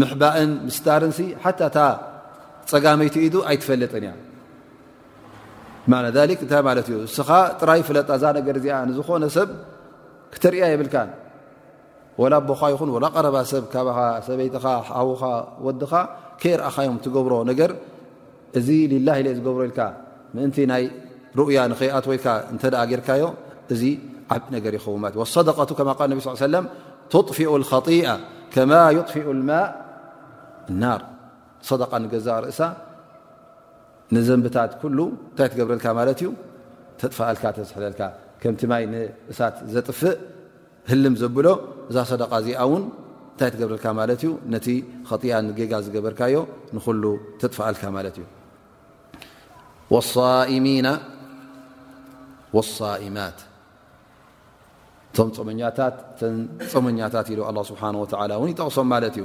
ምሕባእን 0.00 0.50
ምስታርንሲ 0.66 1.20
ሓ 1.44 1.52
እታ 1.68 1.76
ፀጋመይቲ 2.72 3.16
ኢዱ 3.26 3.34
ኣይትፈለጥን 3.50 4.04
እያ 4.06 4.12
እንታይ 5.86 6.60
ማለት 6.68 6.86
እዩ 6.90 6.96
እስኻ 7.08 7.30
ጥራይ 7.60 7.80
ፍለጣ 7.88 8.08
እዛ 8.18 8.24
ነገር 8.38 8.54
እዚኣ 8.60 8.76
ንዝኾነ 8.90 9.24
ሰብ 9.36 9.48
ክትርእያ 10.34 10.64
የብልካ 10.72 10.96
ወላ 12.22 12.34
ኣቦኻ 12.42 12.60
ይኹን 12.74 12.90
ላ 13.04 13.08
ቀረባ 13.16 13.36
ሰብ 13.52 13.64
ካባኻ 13.72 13.98
ሰበይትኻ 14.28 14.66
ሃውኻ 14.90 15.22
ወድኻ 15.66 15.92
ከይ 16.42 16.54
ርአኻዮም 16.62 16.96
ትገብሮ 17.04 17.34
ነገር 17.50 17.70
እዚ 18.58 18.68
ላ 19.08 19.16
ዝገብሮ 19.38 19.60
ኢልካ 19.68 19.80
ምእንቲ 20.34 20.58
ናይ 20.72 20.84
ሩእያ 21.38 21.58
ንኸይኣት 21.72 22.04
ወኢልካ 22.10 22.28
እንተ 22.52 22.62
ኣ 22.82 22.84
ጌርካዮ 22.90 23.24
እዚ 23.74 23.82
ዓብእ 24.34 24.46
ነገር 24.56 24.72
ይኸው 24.78 24.94
ማለእዩ 25.04 25.20
ኣሰደቀቱ 25.26 25.70
ከማ 25.78 25.90
ነብ 26.10 26.20
ለም 26.54 26.64
ትጥፊኡ 27.12 27.52
ከጢ 27.72 27.88
ከማ 28.54 28.72
ይጥፊዑ 28.96 29.26
ልማء 29.40 29.66
ደ 30.68 30.70
ንገዛ 32.04 32.28
ርእሳ 32.44 32.60
ንዘንብታት 34.14 34.72
ኩሉ 34.80 34.98
እንታይ 35.30 35.48
ትገብረልካ 35.52 35.86
ማለት 35.98 36.18
እዩ 36.20 36.28
ተጥፋአልካ 37.00 37.44
ተስሕለልካ 37.56 38.02
ከምቲ 38.40 38.60
ማይ 38.70 38.82
ንእሳት 38.92 39.54
ዘጥፍእ 39.74 40.14
ህልም 40.90 41.14
ዘብሎ 41.20 41.46
እዛ 41.90 41.96
ሰደቃ 42.10 42.32
እዚኣ 42.42 42.60
ውን 42.72 42.82
እንታይ 43.34 43.50
ትገብረልካ 43.54 43.86
ማለት 44.00 44.20
እዩ 44.24 44.30
ነቲ 44.54 44.66
ከጢኣ 45.08 45.34
ንጌጋ 45.48 45.72
ዝገበርካዮ 45.84 46.36
ንሉ 46.76 47.04
ተጥፋአልካ 47.40 47.82
ማለት 47.96 48.14
እዩ 48.18 48.24
ኢማት 53.06 53.38
እቶም 55.08 55.28
ፀመኛታት 56.72 57.26
ኢሉ 57.34 57.40
ስብሓ 57.70 57.82
ላ 58.30 58.32
እን 58.42 58.48
ይጠቕሶም 58.52 58.88
ማለት 58.94 59.14
እዩ 59.20 59.24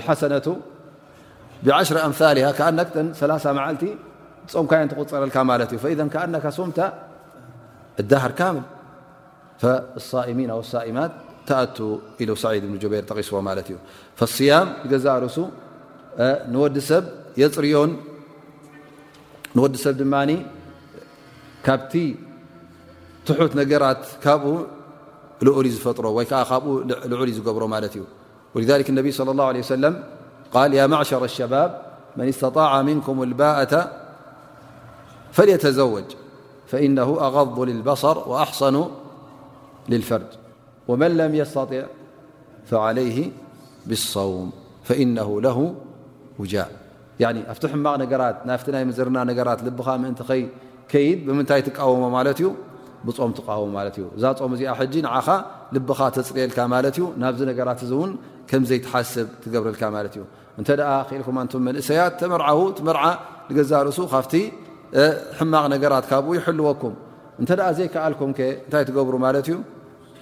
الሓሰة 0.00 0.46
ብ10 1.64 3.50
ም 3.56 3.58
መቲ 3.58 3.82
ምካ 4.66 4.74
ፅረልካ 5.10 5.38
እዩ 6.48 6.58
ም 6.68 6.72
ዳهር 8.10 8.32
ካም 8.38 8.56
لصሚ 9.62 10.38
لص 10.50 10.72
أ 11.52 11.98
له 12.20 12.34
سعيد 12.34 12.62
بن 12.66 12.78
جبير 12.78 13.02
تغص 13.06 13.30
ل 13.34 13.62
فالصيام 14.16 14.66
زا 15.04 15.18
رسو 15.18 15.44
نود 16.54 16.78
سب 16.78 17.04
يرين 17.36 17.90
نود 19.56 19.72
سب 19.76 19.94
دمن 20.00 20.30
كبت 21.66 21.94
تحت 23.26 23.52
نجرت 23.58 24.02
كب 24.24 24.44
لقر 25.44 25.66
فتر 25.84 26.04
و 26.06 26.20
لعري 27.10 27.32
بر 27.40 27.66
ملت 27.66 27.94
ولذلك 28.54 28.88
النبي 28.90 29.12
صلى 29.12 29.30
الله 29.30 29.44
عليه 29.52 29.60
وسلم 29.66 29.94
قال 30.54 30.74
يا 30.74 30.86
معشر 30.86 31.24
الشباب 31.24 31.70
من 32.16 32.28
استطاع 32.28 32.82
منكم 32.82 33.22
الباءة 33.22 33.72
فليتزوج 35.32 36.08
فإنه 36.66 37.08
أغظ 37.28 37.60
للبصر 37.60 38.16
وأحصن 38.28 38.86
للفرد 39.88 40.30
ወመን 40.90 41.12
ለም 41.18 41.32
የስተጢዕ 41.40 41.82
ፈዓለይህ 42.68 43.16
ብصውም 43.90 44.48
ፈኢነ 44.88 45.16
ለ 45.46 45.48
ውጃእ 46.42 46.68
ኣብቲ 47.52 47.64
ሕማቕ 47.72 47.94
ነገራት 48.02 48.36
ናብቲ 48.48 48.66
ናይ 48.74 48.82
ምዝርና 48.90 49.16
ነገራት 49.30 49.60
ልብኻ 49.66 49.88
ምእንቲ 50.02 50.20
ኸይከይድ 50.30 51.20
ብምንታይ 51.28 51.60
ትቃወሞ 51.68 52.02
ማለት 52.16 52.38
እዩ 52.42 52.48
ብፆም 53.06 53.32
ትቃወሞ 53.38 53.70
ማለት 53.78 53.94
እዩ 53.98 54.04
እዛ 54.16 54.24
ፆም 54.40 54.52
እዚኣ 54.56 54.70
ሕጂ 54.80 54.94
ንዓኻ 55.06 55.28
ልብኻ 55.76 55.98
ተፅልየልካ 56.16 56.58
ማለት 56.74 56.94
እዩ 56.98 57.04
ናብዚ 57.22 57.40
ነገራት 57.50 57.80
እዚ 57.86 57.92
እውን 57.98 58.10
ከምዘይትሓስብ 58.50 59.28
ትገብርልካ 59.42 59.82
ማለት 59.96 60.12
እዩ 60.16 60.22
እንተ 60.60 60.68
ደኣ 60.80 60.90
ክኢልኩም 61.08 61.36
እንትም 61.44 61.62
መንእሰያት 61.68 62.12
ተመርዓው 62.22 62.60
ትመርዓ 62.78 63.04
ንገዛ 63.50 63.72
ርእሱ 63.86 63.98
ካብቲ 64.12 64.34
ሕማቕ 65.38 65.64
ነገራት 65.74 66.04
ካብኡ 66.10 66.28
ይሕልወኩም 66.38 66.94
እንተ 67.40 67.50
ደኣ 67.60 67.68
ዘይከኣልኩም 67.78 68.30
ከ 68.38 68.40
እንታይ 68.66 68.84
ትገብሩ 68.90 69.14
ማለት 69.26 69.46
እዩ 69.50 69.56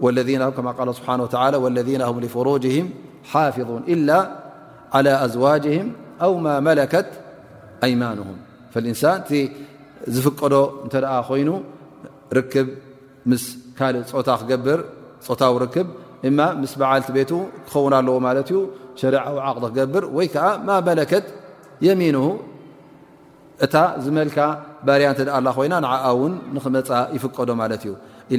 واذ 0.00 0.42
ه 2.02 2.12
لفرجه 2.22 2.84
فظ 3.32 3.70
إل 3.94 4.10
على 4.94 5.12
أزوجه 5.24 5.78
و 6.22 6.34
መት 6.66 6.94
أيማንه 7.84 8.28
እንሳ 8.92 9.02
ዝፍቀዶ 10.14 10.54
ኮይኑ 11.28 11.48
ካእ 13.78 13.98
ታ 14.10 14.36
ታ 15.40 15.48
ስ 16.70 16.74
በዓልቲ 16.80 17.08
ቤ 17.16 17.18
ክኸው 17.66 17.84
ኣለዎ 18.00 18.16
شرዊ 19.00 19.16
ق 19.56 19.58
ክገብር 19.64 20.04
ይ 20.24 20.28
ማ 20.68 20.78
መት 20.88 21.26
የሚن 21.86 22.16
እታ 23.64 23.74
ዝመልካ 24.04 24.38
ባርያ 24.86 25.08
ኮና 25.58 25.74
ን 25.84 25.86
ይፍቀዶ 27.16 27.50
እ 28.34 28.38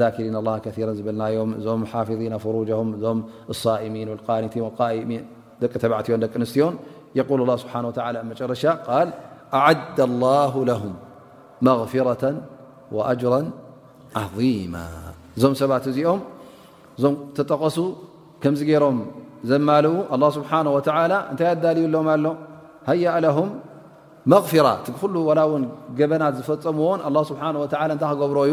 ذሪ 0.00 0.16
ثረ 0.76 0.88
ዝብልናዮም 0.98 1.48
እዞም 1.58 1.80
ሓفظና 1.92 2.34
ፍሩهም 2.44 2.88
እዞም 2.96 3.18
صئሚን 3.62 4.08
ቲ 4.52 4.56
ደቂ 5.62 5.72
ተዕትዮን 5.82 6.20
ደቂ 6.24 6.32
ንስትዮን 6.42 6.74
ه 7.16 7.56
ስብሓه 7.62 7.82
መጨረሻ 8.32 8.62
ል 9.08 9.10
ኣዓዳ 9.58 9.98
الله 10.10 10.52
لهም 10.70 10.94
مغፍራة 11.68 12.22
وأጅራ 12.96 13.34
ዓظم 14.22 14.74
እዞም 15.36 15.52
ሰባት 15.60 15.84
እዚኦም 15.90 16.20
እዞም 16.98 17.14
ተጠቐሱ 17.36 17.76
ከምዚ 18.42 18.60
ገሮም 18.70 18.98
ዘማለዉ 19.50 19.94
الله 20.14 20.28
ስብሓه 20.38 20.66
و 20.76 20.78
እንታይ 21.30 21.48
ኣዳልዩ 21.54 21.84
ሎም 21.94 22.08
ኣሎ 22.14 22.26
ሃይأ 22.88 23.12
هም 23.36 23.48
መغፍራ 24.32 24.66
ሉ 25.14 25.16
ላ 25.38 25.40
ውን 25.50 25.62
ገበናት 25.98 26.32
ዝፈፀምዎን 26.38 26.98
له 27.16 27.22
ስብሓه 27.30 27.48
እንታይ 27.66 27.90
ክገብሮዩ 28.12 28.52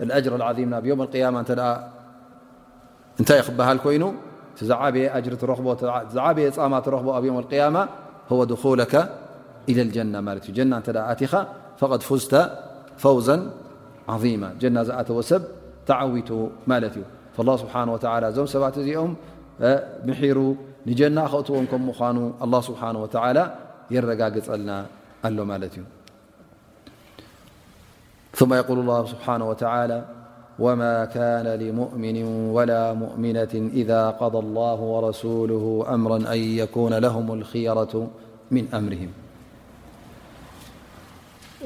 ጅ 0.00 0.24
ظና 0.32 0.42
ብ 0.84 0.90
እንታይ 3.18 3.40
ክብሃል 3.46 3.78
ኮይኑ 3.82 4.04
የ 5.00 5.04
ዓብየ 6.26 6.46
ፃማ 6.56 6.74
ረኽቦ 6.94 7.08
ኣብ 7.18 7.24
القማ 7.38 7.86
ድ 8.50 8.54
ኢ 9.70 9.74
لጀ 9.78 9.98
ጀና 10.58 10.72
ኣቲኻ 11.12 11.32
فقድ 11.80 12.00
ፉዝተ 12.08 12.32
ፈውዛ 13.02 13.28
عظማ 14.12 14.42
ጀና 14.62 14.76
ዝኣተዎ 14.88 15.18
ሰብ 15.30 15.42
ተዓዊቱ 15.88 16.28
ማለት 16.70 16.94
እዩ 17.00 17.04
لله 17.44 17.56
ስብሓ 17.62 17.74
እዞም 18.28 18.48
ሰባት 18.54 18.74
እዚኦም 18.82 19.12
ምሒሩ 20.08 20.38
ንጀና 20.88 21.18
ክእትዎም 21.32 21.66
ከም 21.72 21.82
ምኑ 21.88 22.18
لله 22.46 22.60
ስብሓه 22.68 23.34
የረጋግፀልና 23.94 24.70
ኣሎ 25.28 25.38
ማለት 25.52 25.72
እዩ 25.78 25.82
ثم 28.34 28.54
يقول 28.54 28.78
الله 28.78 29.06
سبحانه 29.06 29.48
وتعالى 29.48 30.04
وما 30.58 31.04
كان 31.04 31.46
لمؤمن 31.46 32.22
ولا 32.50 32.92
مؤمنة 32.92 33.70
إذا 33.74 34.10
قضى 34.10 34.38
الله 34.38 34.74
ورسوله 34.80 35.86
أمرا 35.88 36.16
أن 36.16 36.38
يكون 36.38 36.94
لهم 36.94 37.32
الخيرة 37.32 38.08
من 38.50 38.68
أمرهم 38.74 39.08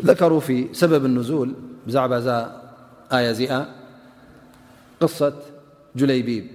ذكروا 0.04 0.40
في 0.40 0.74
سبب 0.74 1.04
النزول 1.04 1.54
عب 1.94 2.12
آيائ 3.12 3.64
قصة 5.00 5.32
جليبيب 5.96 6.46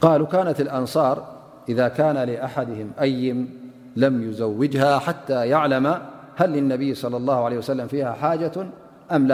قالو 0.00 0.26
كانت 0.26 0.60
الأنصار 0.60 1.36
إذا 1.68 1.88
كان 1.88 2.16
لأحدهم 2.18 2.90
أيم 3.00 3.66
لم 3.96 4.30
يزوجها 4.30 4.98
حتى 4.98 5.48
يعلم 5.48 6.02
ሃ 6.40 6.44
ነብ 6.72 6.82
صى 7.02 7.06
الله 7.22 7.38
ع 7.46 7.50
ه 8.06 8.08
ሓجة 8.22 8.56
ም 8.64 8.68
ኣንር 9.16 9.32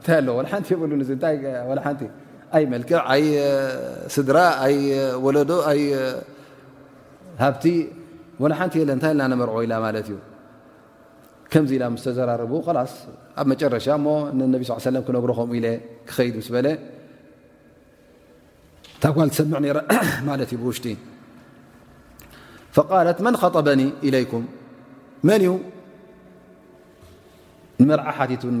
እታ 0.00 0.08
ቲ 0.68 0.72
ሉ 0.80 0.82
ቲ 2.00 2.04
መክዕ 2.74 3.00
ስድራ 4.14 4.38
ሃብቲ 7.42 7.64
ሓንቲ 8.60 8.74
ታይ 9.04 9.12
ና 9.18 9.22
መር 9.40 9.50
ኢላ 9.64 9.74
እዩ 10.00 10.08
ከዚ 11.52 11.70
ኢላ 11.76 11.84
ዘራርቡ 12.16 12.52
ስ 12.94 12.96
ኣብ 13.40 13.46
መጨረሻ 13.52 13.86
ነቢ 14.54 14.62
ل 14.94 14.98
ክነግረኹም 15.06 15.50
ኢ 15.58 15.60
ክድ 16.12 16.36
ለ 16.66 16.74
ታል 19.02 19.30
ሰምዕ 19.38 19.58
ዩ 20.56 20.62
ውሽጢ 20.70 20.86
ለት 23.08 23.18
መن 23.26 23.34
خطበኒ 23.42 23.80
إይكም 24.08 24.44
መን 25.28 25.42
ንመርዓ 27.82 28.06
ሓቱኒ 28.16 28.60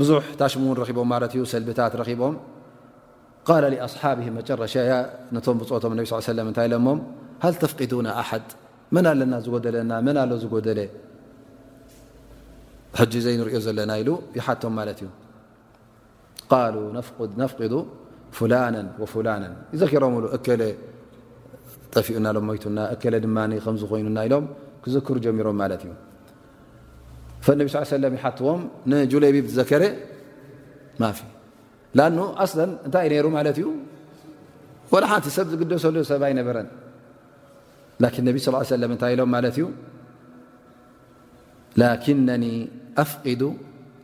ብዙ 0.00 0.10
ታሽሙን 0.40 0.66
ቦም 0.98 1.12
እ 1.40 1.44
ሰልቢታት 1.52 1.94
ቦም 2.22 2.36
ق 3.48 3.50
ኣስሓብه 3.86 4.26
መጨረሻ 4.38 4.74
ነቶም 5.34 5.56
ብቶም 5.60 5.92
ነ 5.98 6.00
እታይ 6.52 6.68
ሞ 6.86 6.88
ሃ 7.44 7.46
ተፍቂና 7.62 8.06
ኣሓድ 8.20 8.46
መን 8.94 9.04
ኣለና 9.10 9.34
ዝደለና 9.44 9.92
መን 10.06 10.16
ኣሎ 10.22 10.32
ዝጎደለ 10.42 10.80
ዘይ 13.24 13.34
ንሪኦ 13.40 13.58
ዘለና 13.66 13.92
ሉ 14.06 14.08
ይሓቶም 14.38 14.72
ማት 14.78 15.00
እዩ 15.04 16.88
ነፍقዱ 17.42 17.72
ላ 18.52 18.58
ወላና 19.14 19.44
ይዘኪሮም 19.74 20.14
ሉ 20.22 20.26
እክለ 20.36 20.62
ጠፊኡና 21.94 22.26
ሎሞይቱና 22.36 22.78
እክለ 22.94 23.14
ድማ 23.24 23.38
ከምዝኮይኑና 23.64 24.18
ኢሎም 24.26 24.44
ክዘክሩ 24.82 25.14
ጀሚሮም 25.24 25.56
ማለት 25.62 25.80
እዩ 25.86 25.90
ፈነ 27.46 27.60
ስ 27.72 27.82
ሰለም 27.94 28.14
ይሓትዎም 28.18 28.60
ንጁሌ 28.90 29.24
ብብ 29.36 29.46
ዘከረ 29.58 29.82
ማ 31.02 31.10
ኣን 32.06 32.14
ኣስለን 32.44 32.70
እንታይይ 32.86 33.08
ነይሩ 33.12 33.26
ማለት 33.36 33.56
እዩ 33.60 33.66
ላ 35.02 35.08
ሓቲ 35.12 35.26
ሰብ 35.36 35.46
ዝግደሰሉ 35.52 35.96
ሰብይነበረን 36.10 36.68
ላን 38.02 38.14
ነቢ 38.28 38.36
ስ 38.44 38.48
ለም 38.84 38.92
እንታይ 38.96 39.12
ኢሎም 39.16 39.30
ማለት 39.36 39.56
እዩ 39.60 39.66
ላኪነኒ 41.82 42.44
ኣፍቂዱ 43.04 43.42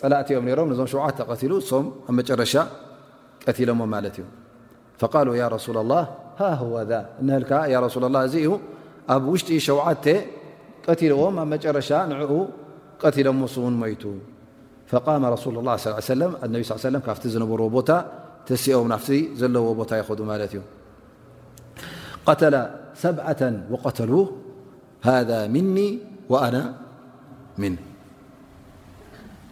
ፀላእቲኦም 0.00 0.46
ሮም 0.58 0.70
ዞም 0.80 0.86
ሸተ 0.92 1.20
ሉ 1.52 1.56
ም 1.84 1.94
ኣ 2.08 2.22
ጨረሻ 2.30 2.54
ቀتለሞ 3.46 3.80
እዩ 4.10 4.18
فقل 5.00 5.28
ي 5.42 5.44
رسل 5.56 5.76
الله 5.82 6.02
هوذ 6.62 6.92
رسل 7.86 8.02
الله 8.08 8.20
እዚ 8.28 8.34
ዩ 8.46 8.50
ኣብ 9.14 9.22
ውሽጢ 9.32 9.48
ሸዓተ 9.68 10.06
ቀتልዎም 10.86 11.34
ኣ 11.42 11.44
مጨረሻ 11.52 11.90
ንኡ 12.10 12.32
ቀتለሞን 13.02 13.74
ሞيت 13.82 14.02
ف 14.90 14.92
رس 15.34 15.44
الله 15.60 15.74
ه 15.98 16.10
ነ 16.50 16.54
لى 16.94 16.98
ካ 17.06 17.08
ዝነብር 17.34 17.60
ቦታ 17.76 17.90
ተሲኦ 18.48 18.78
ና 18.92 18.96
ዘለዎ 19.40 19.66
ቦታ 19.80 19.90
ይዱ 20.00 20.20
እዩ 20.52 20.58
قተل 22.28 22.54
ሰعة 23.04 23.40
وقተل 23.72 24.12
هذا 25.10 25.38
مني 25.54 25.88
وأن 26.32 26.56
من 27.62 27.72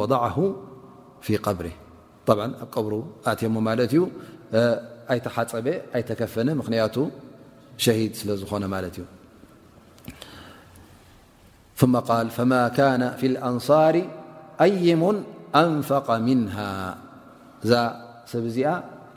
وضعه 0.00 0.38
ف 1.26 1.28
قብር 1.46 1.66
ط 2.26 2.30
ኣብሩ 2.80 2.92
ኣትሞ 3.30 3.54
እዩ 3.86 3.94
ኣይተሓፀበ 5.12 5.66
ኣይከፈ 5.96 6.34
ምክንቱ 6.60 6.96
ሸሂድ 7.84 8.12
ስለ 8.20 8.28
ዝኾነ 8.42 8.64
እዩ 8.90 8.98
ك 12.78 12.80
ف 13.18 13.26
الأንصር 13.30 13.96
قይሙ 14.60 15.02
أንፈق 15.62 16.08
نه 16.28 16.54
እዛ 17.64 17.72
ሰብ 18.30 18.44
ዚኣ 18.54 18.68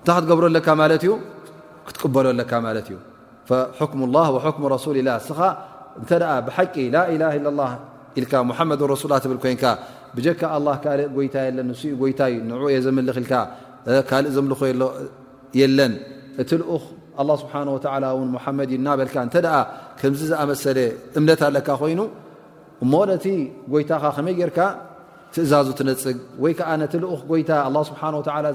እንታይ 0.00 0.16
ክትገብረለካ 0.18 0.68
ማለት 0.80 1.02
እዩ 1.06 1.12
ክትቅበሎለካ 1.88 2.52
ማለት 2.66 2.86
እዩ 2.88 2.96
ክምላ 3.92 4.16
ረሱሊ 4.74 4.96
ላ 5.04 5.10
ስኻ 5.28 5.40
እንተ 6.00 6.10
ብሓቂ 6.46 6.74
ላ 6.94 6.96
ኢል 8.18 8.24
ሓመድሱ 8.58 9.02
ላ 9.12 9.14
ትብ 9.24 9.32
ኮይን 9.44 9.58
ብጀካ 10.16 10.42
ካልእ 10.84 11.08
ጎይታ 11.16 11.36
የለን 11.48 11.66
ንኡ 11.70 11.80
ጎይታ 12.00 12.20
ንየ 12.48 12.76
ዘልኽ 12.84 13.18
ኢል 13.22 13.28
ካልእ 14.08 14.32
ዘምልኮ 14.36 14.60
ሎ 14.80 14.84
የለን 15.60 15.92
እቲ 16.42 16.50
ልኡ 16.62 16.70
ስብሓ 17.42 17.52
መድ 18.58 18.70
እዩ 18.72 18.78
እናበካ 18.80 19.14
እተ 19.28 19.38
ከምዚ 20.00 20.20
ዝኣመሰለ 20.32 20.78
እምነት 21.18 21.40
ኣለካ 21.48 21.68
ኮይኑ 21.82 22.00
እሞ 22.84 22.92
ነቲ 23.10 23.26
ጎይታኻ 23.72 24.04
ከመይ 24.16 24.34
ጌርካ 24.40 24.58
ትእዛዙ 25.34 25.68
ትነፅግ 25.78 26.16
ወይከዓ 26.42 26.70
ነቲ 26.82 26.94
ኡ 27.14 27.32
ይታ 27.40 27.50
ስብሓ 27.90 28.02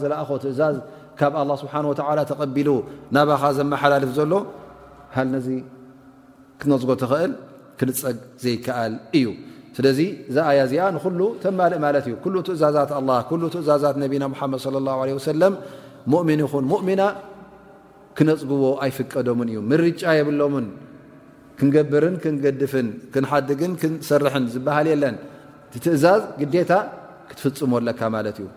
ዘለእኾ 0.04 0.30
ትእዛዝ 0.44 0.76
ካብ 1.20 1.34
ኣላ 1.42 1.52
ስብሓን 1.64 1.86
ወተዓላ 1.92 2.20
ተቐቢሉ 2.32 2.70
ናባኻ 3.16 3.44
ዘመሓላልፍ 3.60 4.12
ዘሎ 4.20 4.34
ሃል 5.16 5.28
ነዚ 5.36 5.48
ክትነፅጎ 6.60 6.92
ትኽእል 7.04 7.32
ክንፀግ 7.80 8.18
ዘይከኣል 8.44 8.94
እዩ 9.20 9.28
ስለዚ 9.78 10.00
እዛ 10.30 10.36
ኣያ 10.50 10.60
እዚኣ 10.68 10.84
ንኩሉ 10.96 11.22
ተማልእ 11.44 11.80
ማለት 11.86 12.06
እዩ 12.10 12.14
ኩሉ 12.26 12.36
ትእዛዛት 12.48 12.92
ኣላ 13.00 13.10
ኩሉ 13.30 13.42
ትእዛዛት 13.56 13.96
ነቢና 14.04 14.26
ሓመድ 14.40 14.62
ለ 14.76 14.84
ላ 14.88 14.92
ለ 15.10 15.14
ወሰለም 15.20 15.54
ሙምን 16.14 16.42
ይኹን 16.46 16.66
ሙእሚና 16.74 17.02
ክነፅግዎ 18.18 18.66
ኣይፍቀዶምን 18.88 19.50
እዩ 19.54 19.58
ምርጫ 19.72 20.02
የብሎምን 20.20 20.68
ክንገብርን 21.60 22.16
ክንገድፍን 22.26 22.88
ክንሓድግን 23.14 23.74
ክንሰርሕን 23.82 24.46
ዝበሃል 24.56 24.88
የለን 24.94 25.18
ትእዛዝ 25.86 26.22
ግዴታ 26.42 26.74
ክትፍፅመለካ 27.30 28.00
ማለት 28.16 28.38
እዩ 28.42 28.48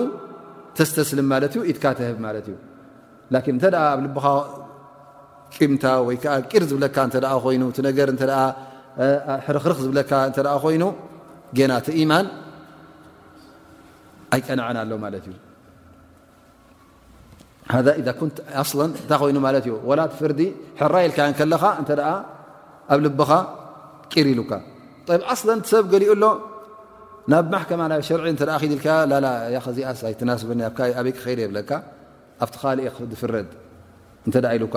ተተስልም 0.76 1.30
ዩ 1.56 1.61
ትካብ 1.76 1.98
እዩ 2.11 2.54
ኣ 4.24 4.34
ምታ 5.72 5.84
ወይ 6.09 6.16
ቂር 6.51 6.62
ዝብለካ 6.70 6.96
ይ 7.55 7.59
ነገ 7.86 7.99
ርክርኽ 9.57 9.78
ዝካ 9.96 10.12
ኮይኑ 10.62 10.84
ገና 11.59 11.72
ቲማን 11.86 12.26
ኣይቀነዐ 14.34 14.68
ኣሎማ 14.84 15.05
እዩ 15.20 15.28
እንታይ 18.88 19.16
ኮይኑ 19.22 19.36
ዩ 19.70 19.72
ወላ 19.88 20.01
ት 20.12 20.14
ፍርዲ 20.20 20.40
ሕራ 20.80 20.94
የልካ 21.05 21.18
ከለኻ 21.40 21.64
እተ 21.82 21.90
ኣብ 22.92 22.99
ልብኻ 23.07 23.30
ቂር 24.12 24.26
ይሉካ 24.32 24.53
ኣ 25.32 25.34
ሰብ 25.72 25.84
ገሊኡ 25.94 26.11
ኣሎ 26.18 26.24
ናብ 27.32 27.46
ማከማ 27.55 27.82
ይ 27.99 28.03
ሸርዒ 28.11 28.26
እተ 28.36 28.42
ልካ 28.72 28.86
ክዚስ 29.66 30.01
ኣይናስበኒ 30.11 30.61
ኣበይ 30.70 31.12
ክኸይ 31.16 31.36
የብለካ 31.46 31.70
ኣብቲ 32.44 32.55
ካእ 32.62 32.88
ክፍረድ 33.12 33.51
እ 34.28 34.30
ኢሉካ 34.57 34.76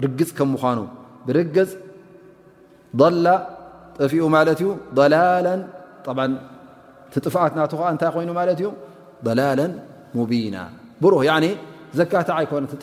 ርግፅ 0.05 0.30
ከ 0.38 0.40
ምኑ 0.53 0.78
ብርፅ 1.26 1.68
ضላ 3.01 3.26
ጠፊኡ 3.99 4.20
ጥት 7.12 7.53
ና 7.59 7.61
እታይ 7.66 8.16
ይኑ 8.24 8.30
ضላ 9.26 9.40
ሙቢና 10.16 10.57
ዘካታ 12.01 12.28
ይኮ 12.44 12.53
ጥ 12.80 12.82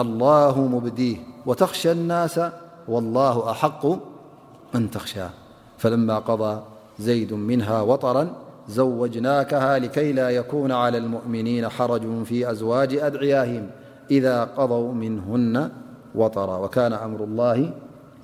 اله 0.00 0.60
مبده 0.66 1.16
وتشى 1.46 1.92
الناس 1.92 2.40
والله 2.88 3.50
أحق 3.50 3.86
من 4.74 4.90
تخشا 4.90 5.30
فلما 5.78 6.18
قضى 6.18 6.62
زيد 6.98 7.32
منها 7.32 7.80
وطرا 7.80 8.30
زوجناكها 8.68 9.78
لكي 9.78 10.12
لا 10.12 10.30
يكون 10.30 10.72
على 10.72 10.98
المؤمنين 10.98 11.68
حرج 11.68 12.22
في 12.24 12.50
أزواج 12.50 12.94
أدعياهم 12.94 13.70
إذا 14.10 14.44
قضوا 14.44 14.92
منهن 14.94 15.70
وطرا 16.14 16.56
وكان 16.58 16.92
أمر 16.92 17.24
الله 17.24 17.72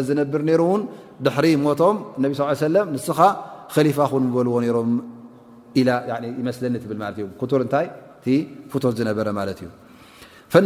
እዝነብር 0.00 0.40
ነሩእውን 0.48 0.82
ድሕሪ 1.24 1.46
ሞቶም 1.66 1.96
ነ 2.22 2.24
ንስኻ 2.94 3.20
ከሊፋ 3.74 3.98
ን 4.22 4.26
በልዎ 4.36 4.54
ነሮም 4.64 4.92
ኢ 5.80 5.82
ይመስለኒ 6.40 6.74
ብል 6.90 7.00
እዩ 7.18 7.24
ቱር 7.50 7.60
እንታይ 7.64 7.86
ቲ 8.24 8.26
ፍቶት 8.72 8.94
ዝነበረ 8.98 9.26
ማለት 9.40 9.58
እዩ 9.62 9.68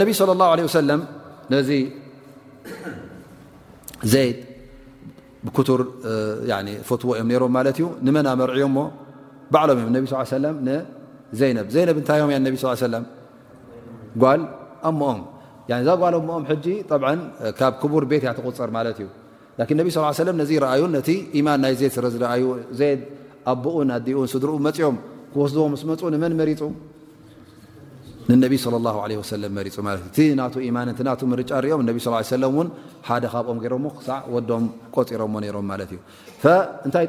ነቢ 0.02 0.08
صለى 0.20 0.32
الላه 0.36 0.48
عለه 0.54 0.64
ሰለ 0.78 0.90
ነዚ 1.52 1.70
ዘይት 4.12 4.38
ብኩቱር 5.44 5.80
ፎትዎ 6.88 7.08
እዮም 7.18 7.30
ሮም 7.42 7.52
ማለት 7.58 7.76
እዩ 7.80 7.86
ንመና 8.06 8.28
መርዒዮ 8.40 8.66
ሞ 8.76 8.78
ባዕሎም 9.52 9.76
እዮም 9.80 9.90
ነቢ 9.96 10.04
ንዘነብ 11.32 11.66
ዘነብ 11.74 11.96
እንታዮም 12.00 12.30
ነቢ 12.46 12.56
ጓል 14.22 14.40
ኣሞኦም 14.88 15.20
ዛግሎሞኦም 15.88 16.42
ጂ 16.64 16.76
ካብ 17.58 17.74
ክቡር 17.82 18.04
ቤት 18.12 18.22
ያተቁፅር 18.28 18.70
ማለት 18.78 18.96
እዩ 19.02 19.08
ብ 19.88 20.22
ለ 20.28 20.32
ነዚ 20.40 20.50
አዩ 20.72 20.82
ነቲ 20.96 21.08
ኢማን 21.40 21.60
ናይ 21.64 21.74
ዘት 21.82 21.92
ስዝኣዩ 21.96 22.42
ዘት 22.80 23.00
ኣቦኡን 23.52 23.88
ኣኡን 23.98 24.26
ስድርኡ 24.32 24.54
መፅኦም 24.66 24.96
ክወስድዎም 25.32 25.72
ስመፁ 25.82 26.00
ንመን 26.14 26.32
መፁ 26.40 26.60
ማ 30.76 30.84
ጫ 31.48 32.44
ኦም 32.52 32.68
ሓደ 33.08 33.24
ካብኦም 33.32 33.58
ገሞ 33.64 33.84
ክሳዕ 33.96 34.20
ዶም 34.50 34.64
ቆፂሮዎ 34.96 35.28
ሮም 35.56 35.66
ማት 35.70 35.90
እ 35.96 35.98
እንታይ 36.86 37.06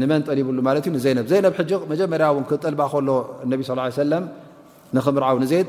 ንመን 0.00 0.22
ጠሊብሉ 0.28 0.58
ማዩ 0.68 0.78
ዘብ 1.04 1.26
ዜነብ 1.32 1.54
መጀመርያ 1.92 2.28
ክጠልባ 2.52 2.82
ከሎ 2.94 3.08
ነቢ 3.52 3.62
ለ 4.12 4.18
ንክምርዓው 4.96 5.36
ዘት 5.52 5.68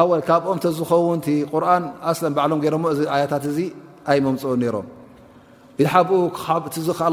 ኣወል 0.00 0.22
ካብኦም 0.28 0.58
ተዝከውን 0.64 1.18
ቲ 1.26 1.28
ቁርን 1.52 1.84
ኣስም 2.10 2.32
ባዕሎም 2.36 2.60
ገይሮሞ 2.64 2.84
እዚ 2.94 3.00
ኣያታት 3.14 3.44
እዚ 3.52 3.58
ኣይ 4.10 4.18
መምፅኦ 4.26 4.52
ነሮም 4.62 4.86
ሓኡ 6.44 6.62
ስብሓ 6.78 7.04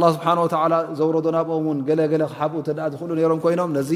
ዘውረዶ 0.99 1.27
ናብኦም 1.35 1.65
ን 1.77 1.79
ገለለ 1.87 2.01
ክሓኡ 2.31 2.53
ዝክእሉ 2.93 3.09
ሮም 3.31 3.39
ኮይኖም 3.45 3.69
ነዚ 3.77 3.91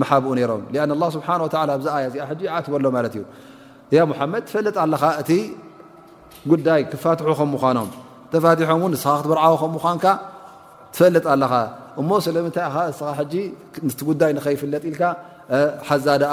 መሓብኡ 0.00 0.32
ይሮም 0.42 0.62
ኣን 0.84 0.90
ስብሓ 1.16 1.28
ኣዚ 1.76 1.84
ኣያ 1.96 2.04
ዚኣ 2.14 2.22
ሕ 2.30 2.34
ይዓትበሎ 2.48 2.84
ማለት 2.96 3.14
እዩ 3.20 3.24
ያ 3.98 4.02
ሙሓመድ 4.12 4.42
ትፈልጥ 4.48 4.76
ኣለኻ 4.84 5.02
እቲ 5.22 5.30
ጉዳይ 6.52 6.80
ክፋትሑ 6.92 7.28
ከምዃኖም 7.38 7.88
ተፋትሖምእውን 8.32 8.92
ንስኻ 8.94 9.08
ክትበርዓቦ 9.20 9.52
ከ 9.60 9.64
ምኳንካ 9.76 10.04
ትፈልጥ 10.94 11.24
ኣለኻ 11.34 11.52
እሞ 12.00 12.08
ስለምንታይ 12.26 12.66
ኢ 12.76 12.90
እስኻ 12.92 13.18
ቲ 13.32 13.34
ጉዳይ 14.08 14.30
ንኸይፍለጥ 14.38 14.82
ኢልካ 14.90 15.02
ሓዛ 15.88 16.06
ድኣ 16.22 16.32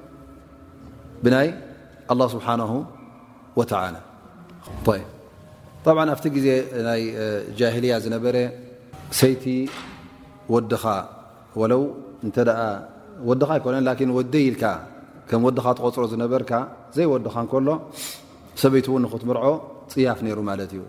ብናይ 1.25 1.47
ه 2.09 2.13
ስብሓ 2.33 2.47
ወላ 4.87 5.97
ብ 5.97 5.99
ኣብቲ 6.13 6.25
ግዜ 6.35 6.47
ናይ 6.87 7.01
ጃሂልያ 7.59 7.93
ዝነበረ 8.03 8.35
ሰይቲ 9.19 9.43
ወዲኻ 10.53 10.83
ወለው 11.61 11.83
እንተ 12.25 12.35
ወድኻ 13.29 13.49
ኣይኮነን 13.55 13.83
ላን 13.87 14.11
ወዲኢልካ 14.17 14.63
ከም 15.29 15.41
ወድኻ 15.47 15.65
ተቆፅሮ 15.77 16.03
ዝነበርካ 16.13 16.51
ዘይወድኻ 16.97 17.35
እንከሎ 17.43 17.69
ሰበይቲ 18.61 18.87
እውን 18.91 19.01
ንክትምርዖ 19.05 19.45
ፅያፍ 19.93 20.19
ነይሩ 20.25 20.37
ማለት 20.51 20.71
እዩ 20.75 20.81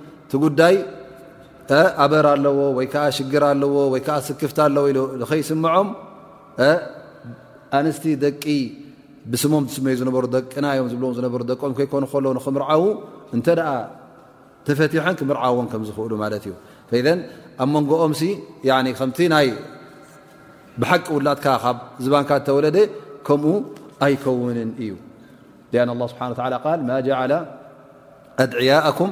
ቲ 0.31 0.37
ጉዳይ 0.43 0.75
ኣበር 2.03 2.25
ኣለዎ 2.33 2.57
ወይከዓ 2.77 3.03
ሽግር 3.17 3.43
ኣለዎ 3.51 3.73
ወይዓ 3.93 4.07
ስክፍቲ 4.27 4.57
ኣለዎ 4.67 4.83
ኢ 4.91 4.93
ንኸይስምዖም 5.21 5.87
ኣንስቲ 7.77 8.05
ደቂ 8.23 8.43
ብስሞም 9.31 9.63
ስመዩ 9.75 9.93
ዝነበሩ 10.01 10.23
ደቂናዮም 10.35 10.87
ዝብም 10.91 11.11
ዝነሩ 11.17 11.35
ደቂኦም 11.51 11.73
ከይኮኑ 11.79 12.03
ከሎ 12.11 12.25
ንክምርዓው 12.37 12.83
እንተ 13.35 13.47
ደኣ 13.59 13.69
ተፈትሐን 14.67 15.15
ክምርዓዎም 15.19 15.67
ከም 15.71 15.83
ዝክእሉ 15.89 16.11
ማለት 16.23 16.43
እዩ 16.47 16.53
ኣብ 17.61 17.67
መንጎኦም 17.75 18.13
ከምቲ 18.99 19.19
ይ 19.47 19.51
ብሓቂ 20.81 21.05
ውላትካ 21.17 21.45
ካብ 21.63 21.77
ዝባንካ 22.03 22.31
ተወለደ 22.47 22.77
ከምኡ 23.27 23.51
ኣይከውንን 24.05 24.71
እዩ 24.83 24.91
ኣን 25.83 25.89
ه 25.95 26.07
ስሓን 26.11 26.31
ል 26.51 26.85
ማ 26.89 26.95
ጃዓለ 27.07 27.31
ኣድዕያኩም 28.43 29.11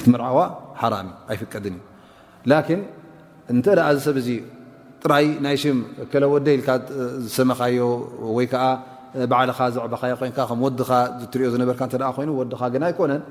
እትርዓዋ 0.00 0.38
ሓራ 0.82 0.94
ኣይፍቀድን 1.32 1.76
እዩ 1.78 2.50
ላን 2.50 2.82
እንተ 3.54 3.64
እ 3.96 4.04
ሰብ 4.06 4.16
ዙ 4.26 4.30
ጥራይ 5.02 5.26
ናይሽ 5.44 5.62
ወደ 6.34 6.46
ይልካ 6.54 6.68
ዝሰመካዮ 7.24 7.78
ወይ 8.36 8.46
ባልኻ 9.32 9.58
ዘዕበ 9.74 9.94
ይዲኻ 10.12 10.38
ሪኦ 11.40 11.48
ዝነበር 11.54 11.76
ይኑ 12.24 12.40
ኻ 12.60 12.68
ግን 12.74 12.82
ኣይኮነን 12.88 13.22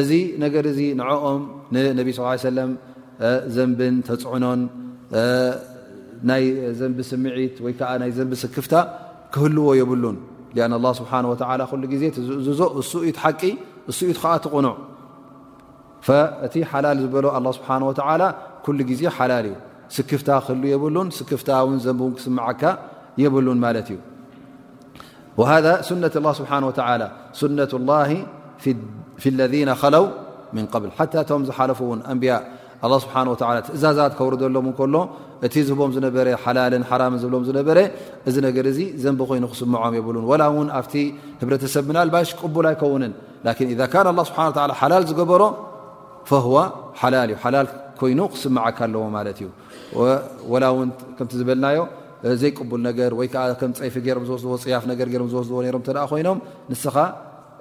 እዚ 0.00 0.12
ነገር 0.44 0.64
ዚ 0.76 0.80
ንኦም 1.00 1.42
ንነብ 1.74 2.08
ስ 2.16 2.44
ለ 2.56 2.62
ዘንብን 3.56 3.94
ተፅዕኖን 4.06 4.60
ናይ 6.30 6.44
ዘንቢ 6.78 6.98
ስምዒት 7.10 7.56
ወይ 7.64 7.72
ከዓ 7.78 7.90
ናይ 8.02 8.10
ዘንቢ 8.18 8.32
ስክፍታ 8.44 8.74
ክህልዎ 9.34 9.68
የብሉን 9.80 10.16
ه 10.56 10.90
ስብሓ 11.00 11.12
ኩ 11.28 11.30
ዜ 12.02 12.04
ዝእዝዞ 12.26 12.60
እሱ 12.80 12.90
ኢት 13.08 13.16
ሓቂ 13.22 13.40
እሱ 13.90 13.98
ኢት 14.10 14.18
ከዓ 14.22 14.32
ትቕኑዕ 14.46 14.74
እቲ 16.46 16.54
ሓላል 16.70 16.98
ዝበሎ 17.04 17.24
ስብሓ 17.58 17.70
ኩሉ 18.64 18.78
ግዜ 18.90 19.02
ሓላል 19.16 19.46
እዩ 19.50 19.54
ስክፍታ 19.96 20.28
ክህ 20.46 20.60
የብሉን 20.74 21.08
ስክፍታን 21.18 21.72
ዘውን 21.86 22.12
ክስምዓካ 22.18 22.62
የብሉን 23.22 23.58
ማለት 23.64 23.88
እዩ 23.94 23.98
ነ 26.02 26.06
ስብሓ 26.40 26.50
ለذ 28.64 29.54
ለው 29.94 30.04
ል 30.84 30.90
ሓ 30.96 30.98
ቶም 31.28 31.42
ዝሓለፉውን 31.48 32.00
ንብያ 32.16 32.34
ስ 33.02 33.06
እዛዛት 33.76 34.12
ከውርሎም 34.18 34.66
ሎ 34.94 34.98
እቲ 35.46 35.54
ዝህቦም 35.68 35.90
ሓላልን 36.44 36.84
ብም 37.34 37.42
በ 37.68 37.70
እዚ 38.28 38.36
ነ 38.46 38.50
ዘን 39.02 39.14
ኮይኑ 39.30 39.44
ክስምም 39.52 39.76
የብ 39.98 40.08
ላ 40.42 40.44
ውን 40.56 40.68
ኣብ 40.78 40.86
ህብረተሰብ 41.40 41.88
ልባሽ 42.08 42.28
ቅቡል 42.40 42.66
ኣይከውንን 42.70 43.12
ስብሓ 44.28 44.38
ሓላል 44.80 45.04
ዝገበሮ 45.10 45.42
ሓ 47.00 47.04
ዩ 47.32 47.34
ኮይኑ 48.00 48.20
ክስምዓካ 48.34 48.78
ኣለዎ 48.88 49.02
እዩ 49.16 49.46
ላ 50.62 50.66
ም 50.86 50.90
ዝበልናዮ 51.40 51.80
ዘይል 52.42 52.86
ነ 52.86 52.90
ወይ 53.18 53.28
ፀይፊ 53.94 54.06
ም 54.22 54.24
ስዎፅያፍ 54.44 54.84
ስዎ 55.50 55.58
ይኖ 56.20 56.30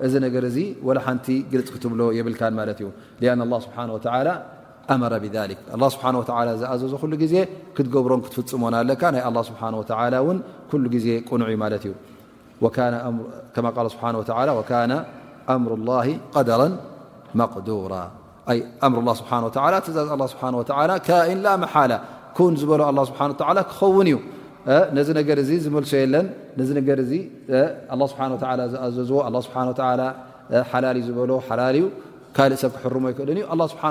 እዚ 0.06 0.14
ነገር 0.26 0.44
እዚ 0.50 0.58
ላ 0.98 1.02
ሓንቲ 1.06 1.28
ግልፅ 1.52 1.68
ክትብሎ 1.74 2.02
የብልካን 2.18 2.54
ማለት 2.60 2.78
እዩ 2.84 2.90
አና 3.34 3.42
ስብሓه 3.66 3.90
ኣመረ 4.94 5.14
ብذክ 5.24 5.60
ስብሓ 5.94 6.06
ዝኣዘዞ 6.62 6.94
ኩሉ 7.02 7.14
ጊዜ 7.22 7.36
ክትገብሮን 7.76 8.22
ክትፍፅሞና 8.24 8.74
ኣለካ 8.84 9.02
ናይ 9.16 9.22
ስብሓ 9.50 9.62
ውን 10.28 10.38
ኩሉ 10.72 10.84
ጊዜ 10.96 11.08
ቁኑዕ 11.30 11.50
ማለት 11.62 11.84
እዩ 11.88 11.94
ከ 12.76 12.78
ቃ 13.76 13.88
ስብ 13.94 14.60
ካነ 14.70 14.92
ኣምሩ 15.54 15.72
لላ 15.84 15.94
قደራ 16.36 16.62
መقዱራ 17.42 17.94
ኣምር 18.86 19.00
ስብሓه 19.22 19.42
እዛዝ 19.92 20.10
ስብሓه 20.34 20.90
ካይን 21.08 21.40
ላ 21.46 21.56
መሓላ 21.64 21.94
ን 22.52 22.54
ዝበሎ 22.60 22.82
ስብሓ 23.12 23.22
ክኸውን 23.72 24.08
እዩ 24.12 24.18
ነዚ 24.98 25.08
ነገር 25.20 25.38
ዚ 25.48 25.52
ዝመልሶ 25.64 25.92
የለን 26.02 26.28
ስ 26.68 26.70
ዝኣዘዝዎ 28.34 29.22
ስ 29.46 29.50
ሓላል 30.72 30.98
ዝበሎ 31.08 31.32
ሓላ 31.48 31.62
ካእ 32.38 32.54
ሰብ 32.62 32.74
ክር 32.82 32.94
ይክእልንእዩ 33.12 33.66
ስሓ 33.74 33.84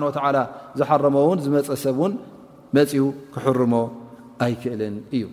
ዝሓረ 0.81 1.05
ን 1.35 1.39
ዝመፀሰብ 1.45 1.99
መፅኡ 2.77 3.05
ክርሞ 3.35 3.75
ኣይክእልን 4.45 4.97
እዩ 5.17 5.25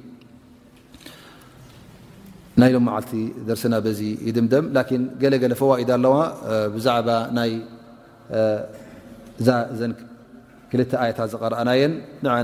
ናይሎም 2.61 2.87
ል 2.97 3.05
ደርና 3.49 3.73
ዚ 3.99 4.31
ድምደም 4.37 4.65
ገለለ 5.21 5.53
ፈዋኢድ 5.61 5.89
ኣለዋ 5.97 6.15
ብዛባ 6.75 7.07
ይ 7.49 7.51
ክ 10.71 10.73
ታት 11.17 11.19
ዝረአናየ 11.33 11.81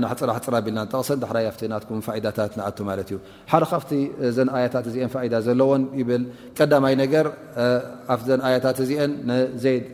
ን 0.02 0.06
ፅፅ 0.10 0.46
ልና 0.66 0.78
ጠሰ 0.92 1.08
ዳ 1.22 1.24
ታት 2.38 2.54
ኣ 2.68 2.70
እዩ 3.02 3.16
ሓደ 3.50 3.62
ካፍቲ 3.72 3.90
ዘ 4.36 4.46
ታት 4.74 4.86
እ 4.88 5.40
ዘለዎን 5.46 5.82
ቀዳይ 6.58 6.94
ነር 7.00 7.26
ኣዘ 8.14 8.28
ታት 8.64 8.78
እዚአን 8.84 9.12
ዘይድ 9.64 9.84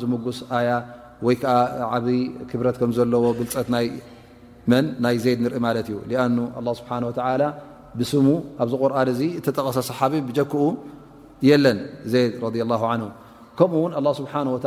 ዝምጉስ 0.00 0.38
ኣያ 0.58 0.70
ወይዓ 1.26 1.44
ዓብ 1.94 2.06
ክብረት 2.50 2.76
ከዘለዎ 2.82 3.24
ፀት 3.54 3.68
ናይ 5.04 5.16
ዘይድ 5.24 5.38
ንርኢ 5.44 5.60
ማ 5.66 5.72
እዩ 5.82 5.96
ስብሓ 6.80 6.90
ብስሙ 8.00 8.26
ኣብዚ 8.62 8.74
ቁርን 8.82 9.08
እ 9.24 9.40
ተጠቐሰ 9.46 9.78
صሓቢ 9.90 10.12
ጀክኡ 10.38 10.62
የለን 11.48 11.78
ዘይድ 12.12 12.32
ከምኡውን 13.58 13.92
ስብሓ 14.20 14.32
ት 14.64 14.66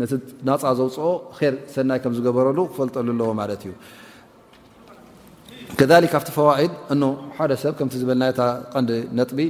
ነቲ 0.00 0.12
ናፃ 0.48 0.62
ዘውፅኦ 0.78 1.08
ር 1.40 1.54
ሰናይ 1.74 1.98
ከም 2.04 2.12
ዝገበረሉ 2.16 2.58
ክፈልጠሉ 2.72 3.06
ኣለዎ 3.14 3.30
ማለት 3.42 3.60
እዩ 3.66 3.72
ከ 5.78 5.82
ካብቲ 6.12 6.28
ፈዋኢድ 6.36 6.72
እ 6.94 7.08
ሓደ 7.36 7.52
ሰብ 7.62 7.72
ከም 7.78 7.88
ዝበልና 8.00 8.24
ቀንዲ 8.74 8.90
ነጥቢ 9.18 9.40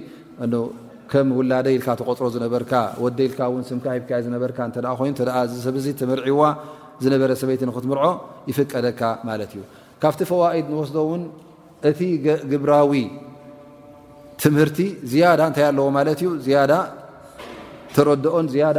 ከም 1.13 1.29
ውላደኢልካ 1.39 1.89
ተቆፅሮ 2.01 2.27
ዝነበርካ 2.35 2.73
ወደ 3.03 3.19
ይልካ 3.27 3.41
ን 3.61 3.65
ስምካ 3.71 3.87
ሂብካ 3.97 4.11
ዝነበርካ 4.27 4.59
ኮይኑዚሰብዚ 5.01 5.87
ትምርዒዋ 6.01 6.43
ዝነበረ 7.05 7.31
ሰበይቲ 7.43 7.63
ንክትምርዖ 7.71 8.05
ይፍቀደካ 8.51 9.01
ማለት 9.29 9.51
እዩ 9.57 9.63
ካብቲ 10.03 10.21
ፈዋኢድ 10.31 10.67
ንወስዶ 10.73 10.97
እውን 11.07 11.23
እቲ 11.91 12.01
ግብራዊ 12.53 12.93
ትምህርቲ 14.45 14.79
ዝያዳ 15.11 15.41
እንታይ 15.51 15.67
ኣለዎ 15.71 15.87
ማለት 15.99 16.19
እዩ 16.25 16.31
ያዳ 16.57 16.73
ተረድኦን 17.97 18.47
ዝያዳ 18.55 18.79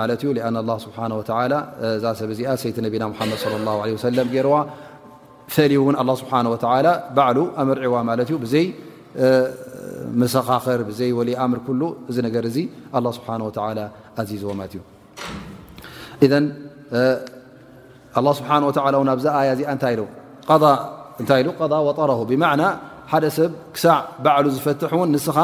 ዘይ 2.40 2.66
ሰኻር 10.34 10.82
ምር 13.64 14.09
እን 14.20 16.44
ኣ 18.20 18.22
ስብሓ 18.40 18.50
ላ 18.94 18.96
ኣብዛ 19.16 19.26
ኣያ 19.40 19.50
እዚኣ 19.56 19.70
እንታይ 19.76 19.96
እታይ 21.22 21.42
ኢ 21.46 21.48
ወጠረሁ 21.88 22.20
ብማዕና 22.32 22.64
ሓደ 23.12 23.26
ሰብ 23.38 23.52
ክሳዕ 23.76 23.98
ባዕሉ 24.24 24.46
ዝፈትሕ 24.56 24.92
እውን 24.96 25.10
ንስኻ 25.16 25.38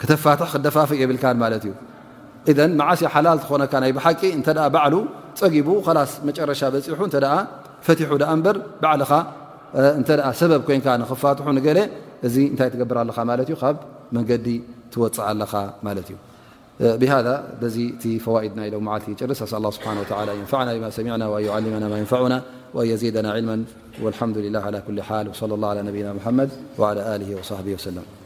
ክተፋትሕ 0.00 0.48
ክደፋፈ 0.54 0.90
የብልካን 1.02 1.36
ማለት 1.42 1.62
እዩ 1.68 1.72
እ 2.50 2.52
መዓስ 2.80 3.00
ሓላል 3.14 3.38
ትኾነካ 3.44 3.72
ናይ 3.84 3.90
ብሓቂ 3.98 4.20
እንተ 4.38 4.48
ባዕሉ 4.74 4.94
ፀጊቡ 5.40 5.68
ከላስ 5.86 6.10
መጨረሻ 6.28 6.60
በፂሑ 6.74 7.00
እተ 7.10 7.16
ፈትሑ 7.86 8.10
ኣ 8.30 8.32
እንበር 8.36 8.56
ባዕልኻ 8.82 9.10
እንተ 9.98 10.08
ሰበብ 10.40 10.60
ኮይንካ 10.68 10.86
ንክፋትሑ 11.02 11.46
ንገለ 11.58 11.78
እዚ 12.26 12.36
እንታይ 12.52 12.68
ትገብር 12.74 12.96
ለኻ 13.10 13.18
ማት 13.30 13.40
እዩ 13.46 13.52
ካብ 13.62 13.76
መንገዲ 14.18 14.46
ትወፅእ 14.92 15.24
ኣለኻ 15.30 15.52
ማለት 15.88 16.06
እዩ 16.12 16.16
بهذا 16.80 17.44
دزيئت 17.62 18.20
فوائدنا 18.22 18.68
لو 18.68 18.80
معلتي 18.80 19.14
جرس 19.14 19.42
أسأل 19.42 19.58
الله 19.58 19.70
سبحانه 19.70 20.00
وتعالى 20.00 20.32
أن 20.32 20.38
ينفعنا 20.38 20.74
بما 20.74 20.90
سمعنا 20.90 21.28
وأن 21.28 21.44
يعلمنا 21.44 21.88
ما 21.88 21.98
ينفعنا 21.98 22.42
وأن 22.74 22.86
يزيدنا 22.88 23.30
علما 23.32 23.64
والحمد 24.02 24.38
لله 24.38 24.58
على 24.60 24.82
كل 24.86 25.02
حال 25.02 25.28
وصلى 25.28 25.54
الله 25.54 25.68
على 25.68 25.82
نبينا 25.82 26.12
محمد 26.12 26.48
وعلى 26.78 27.16
آله 27.16 27.36
وصحبه 27.38 27.72
وسلم 27.74 28.18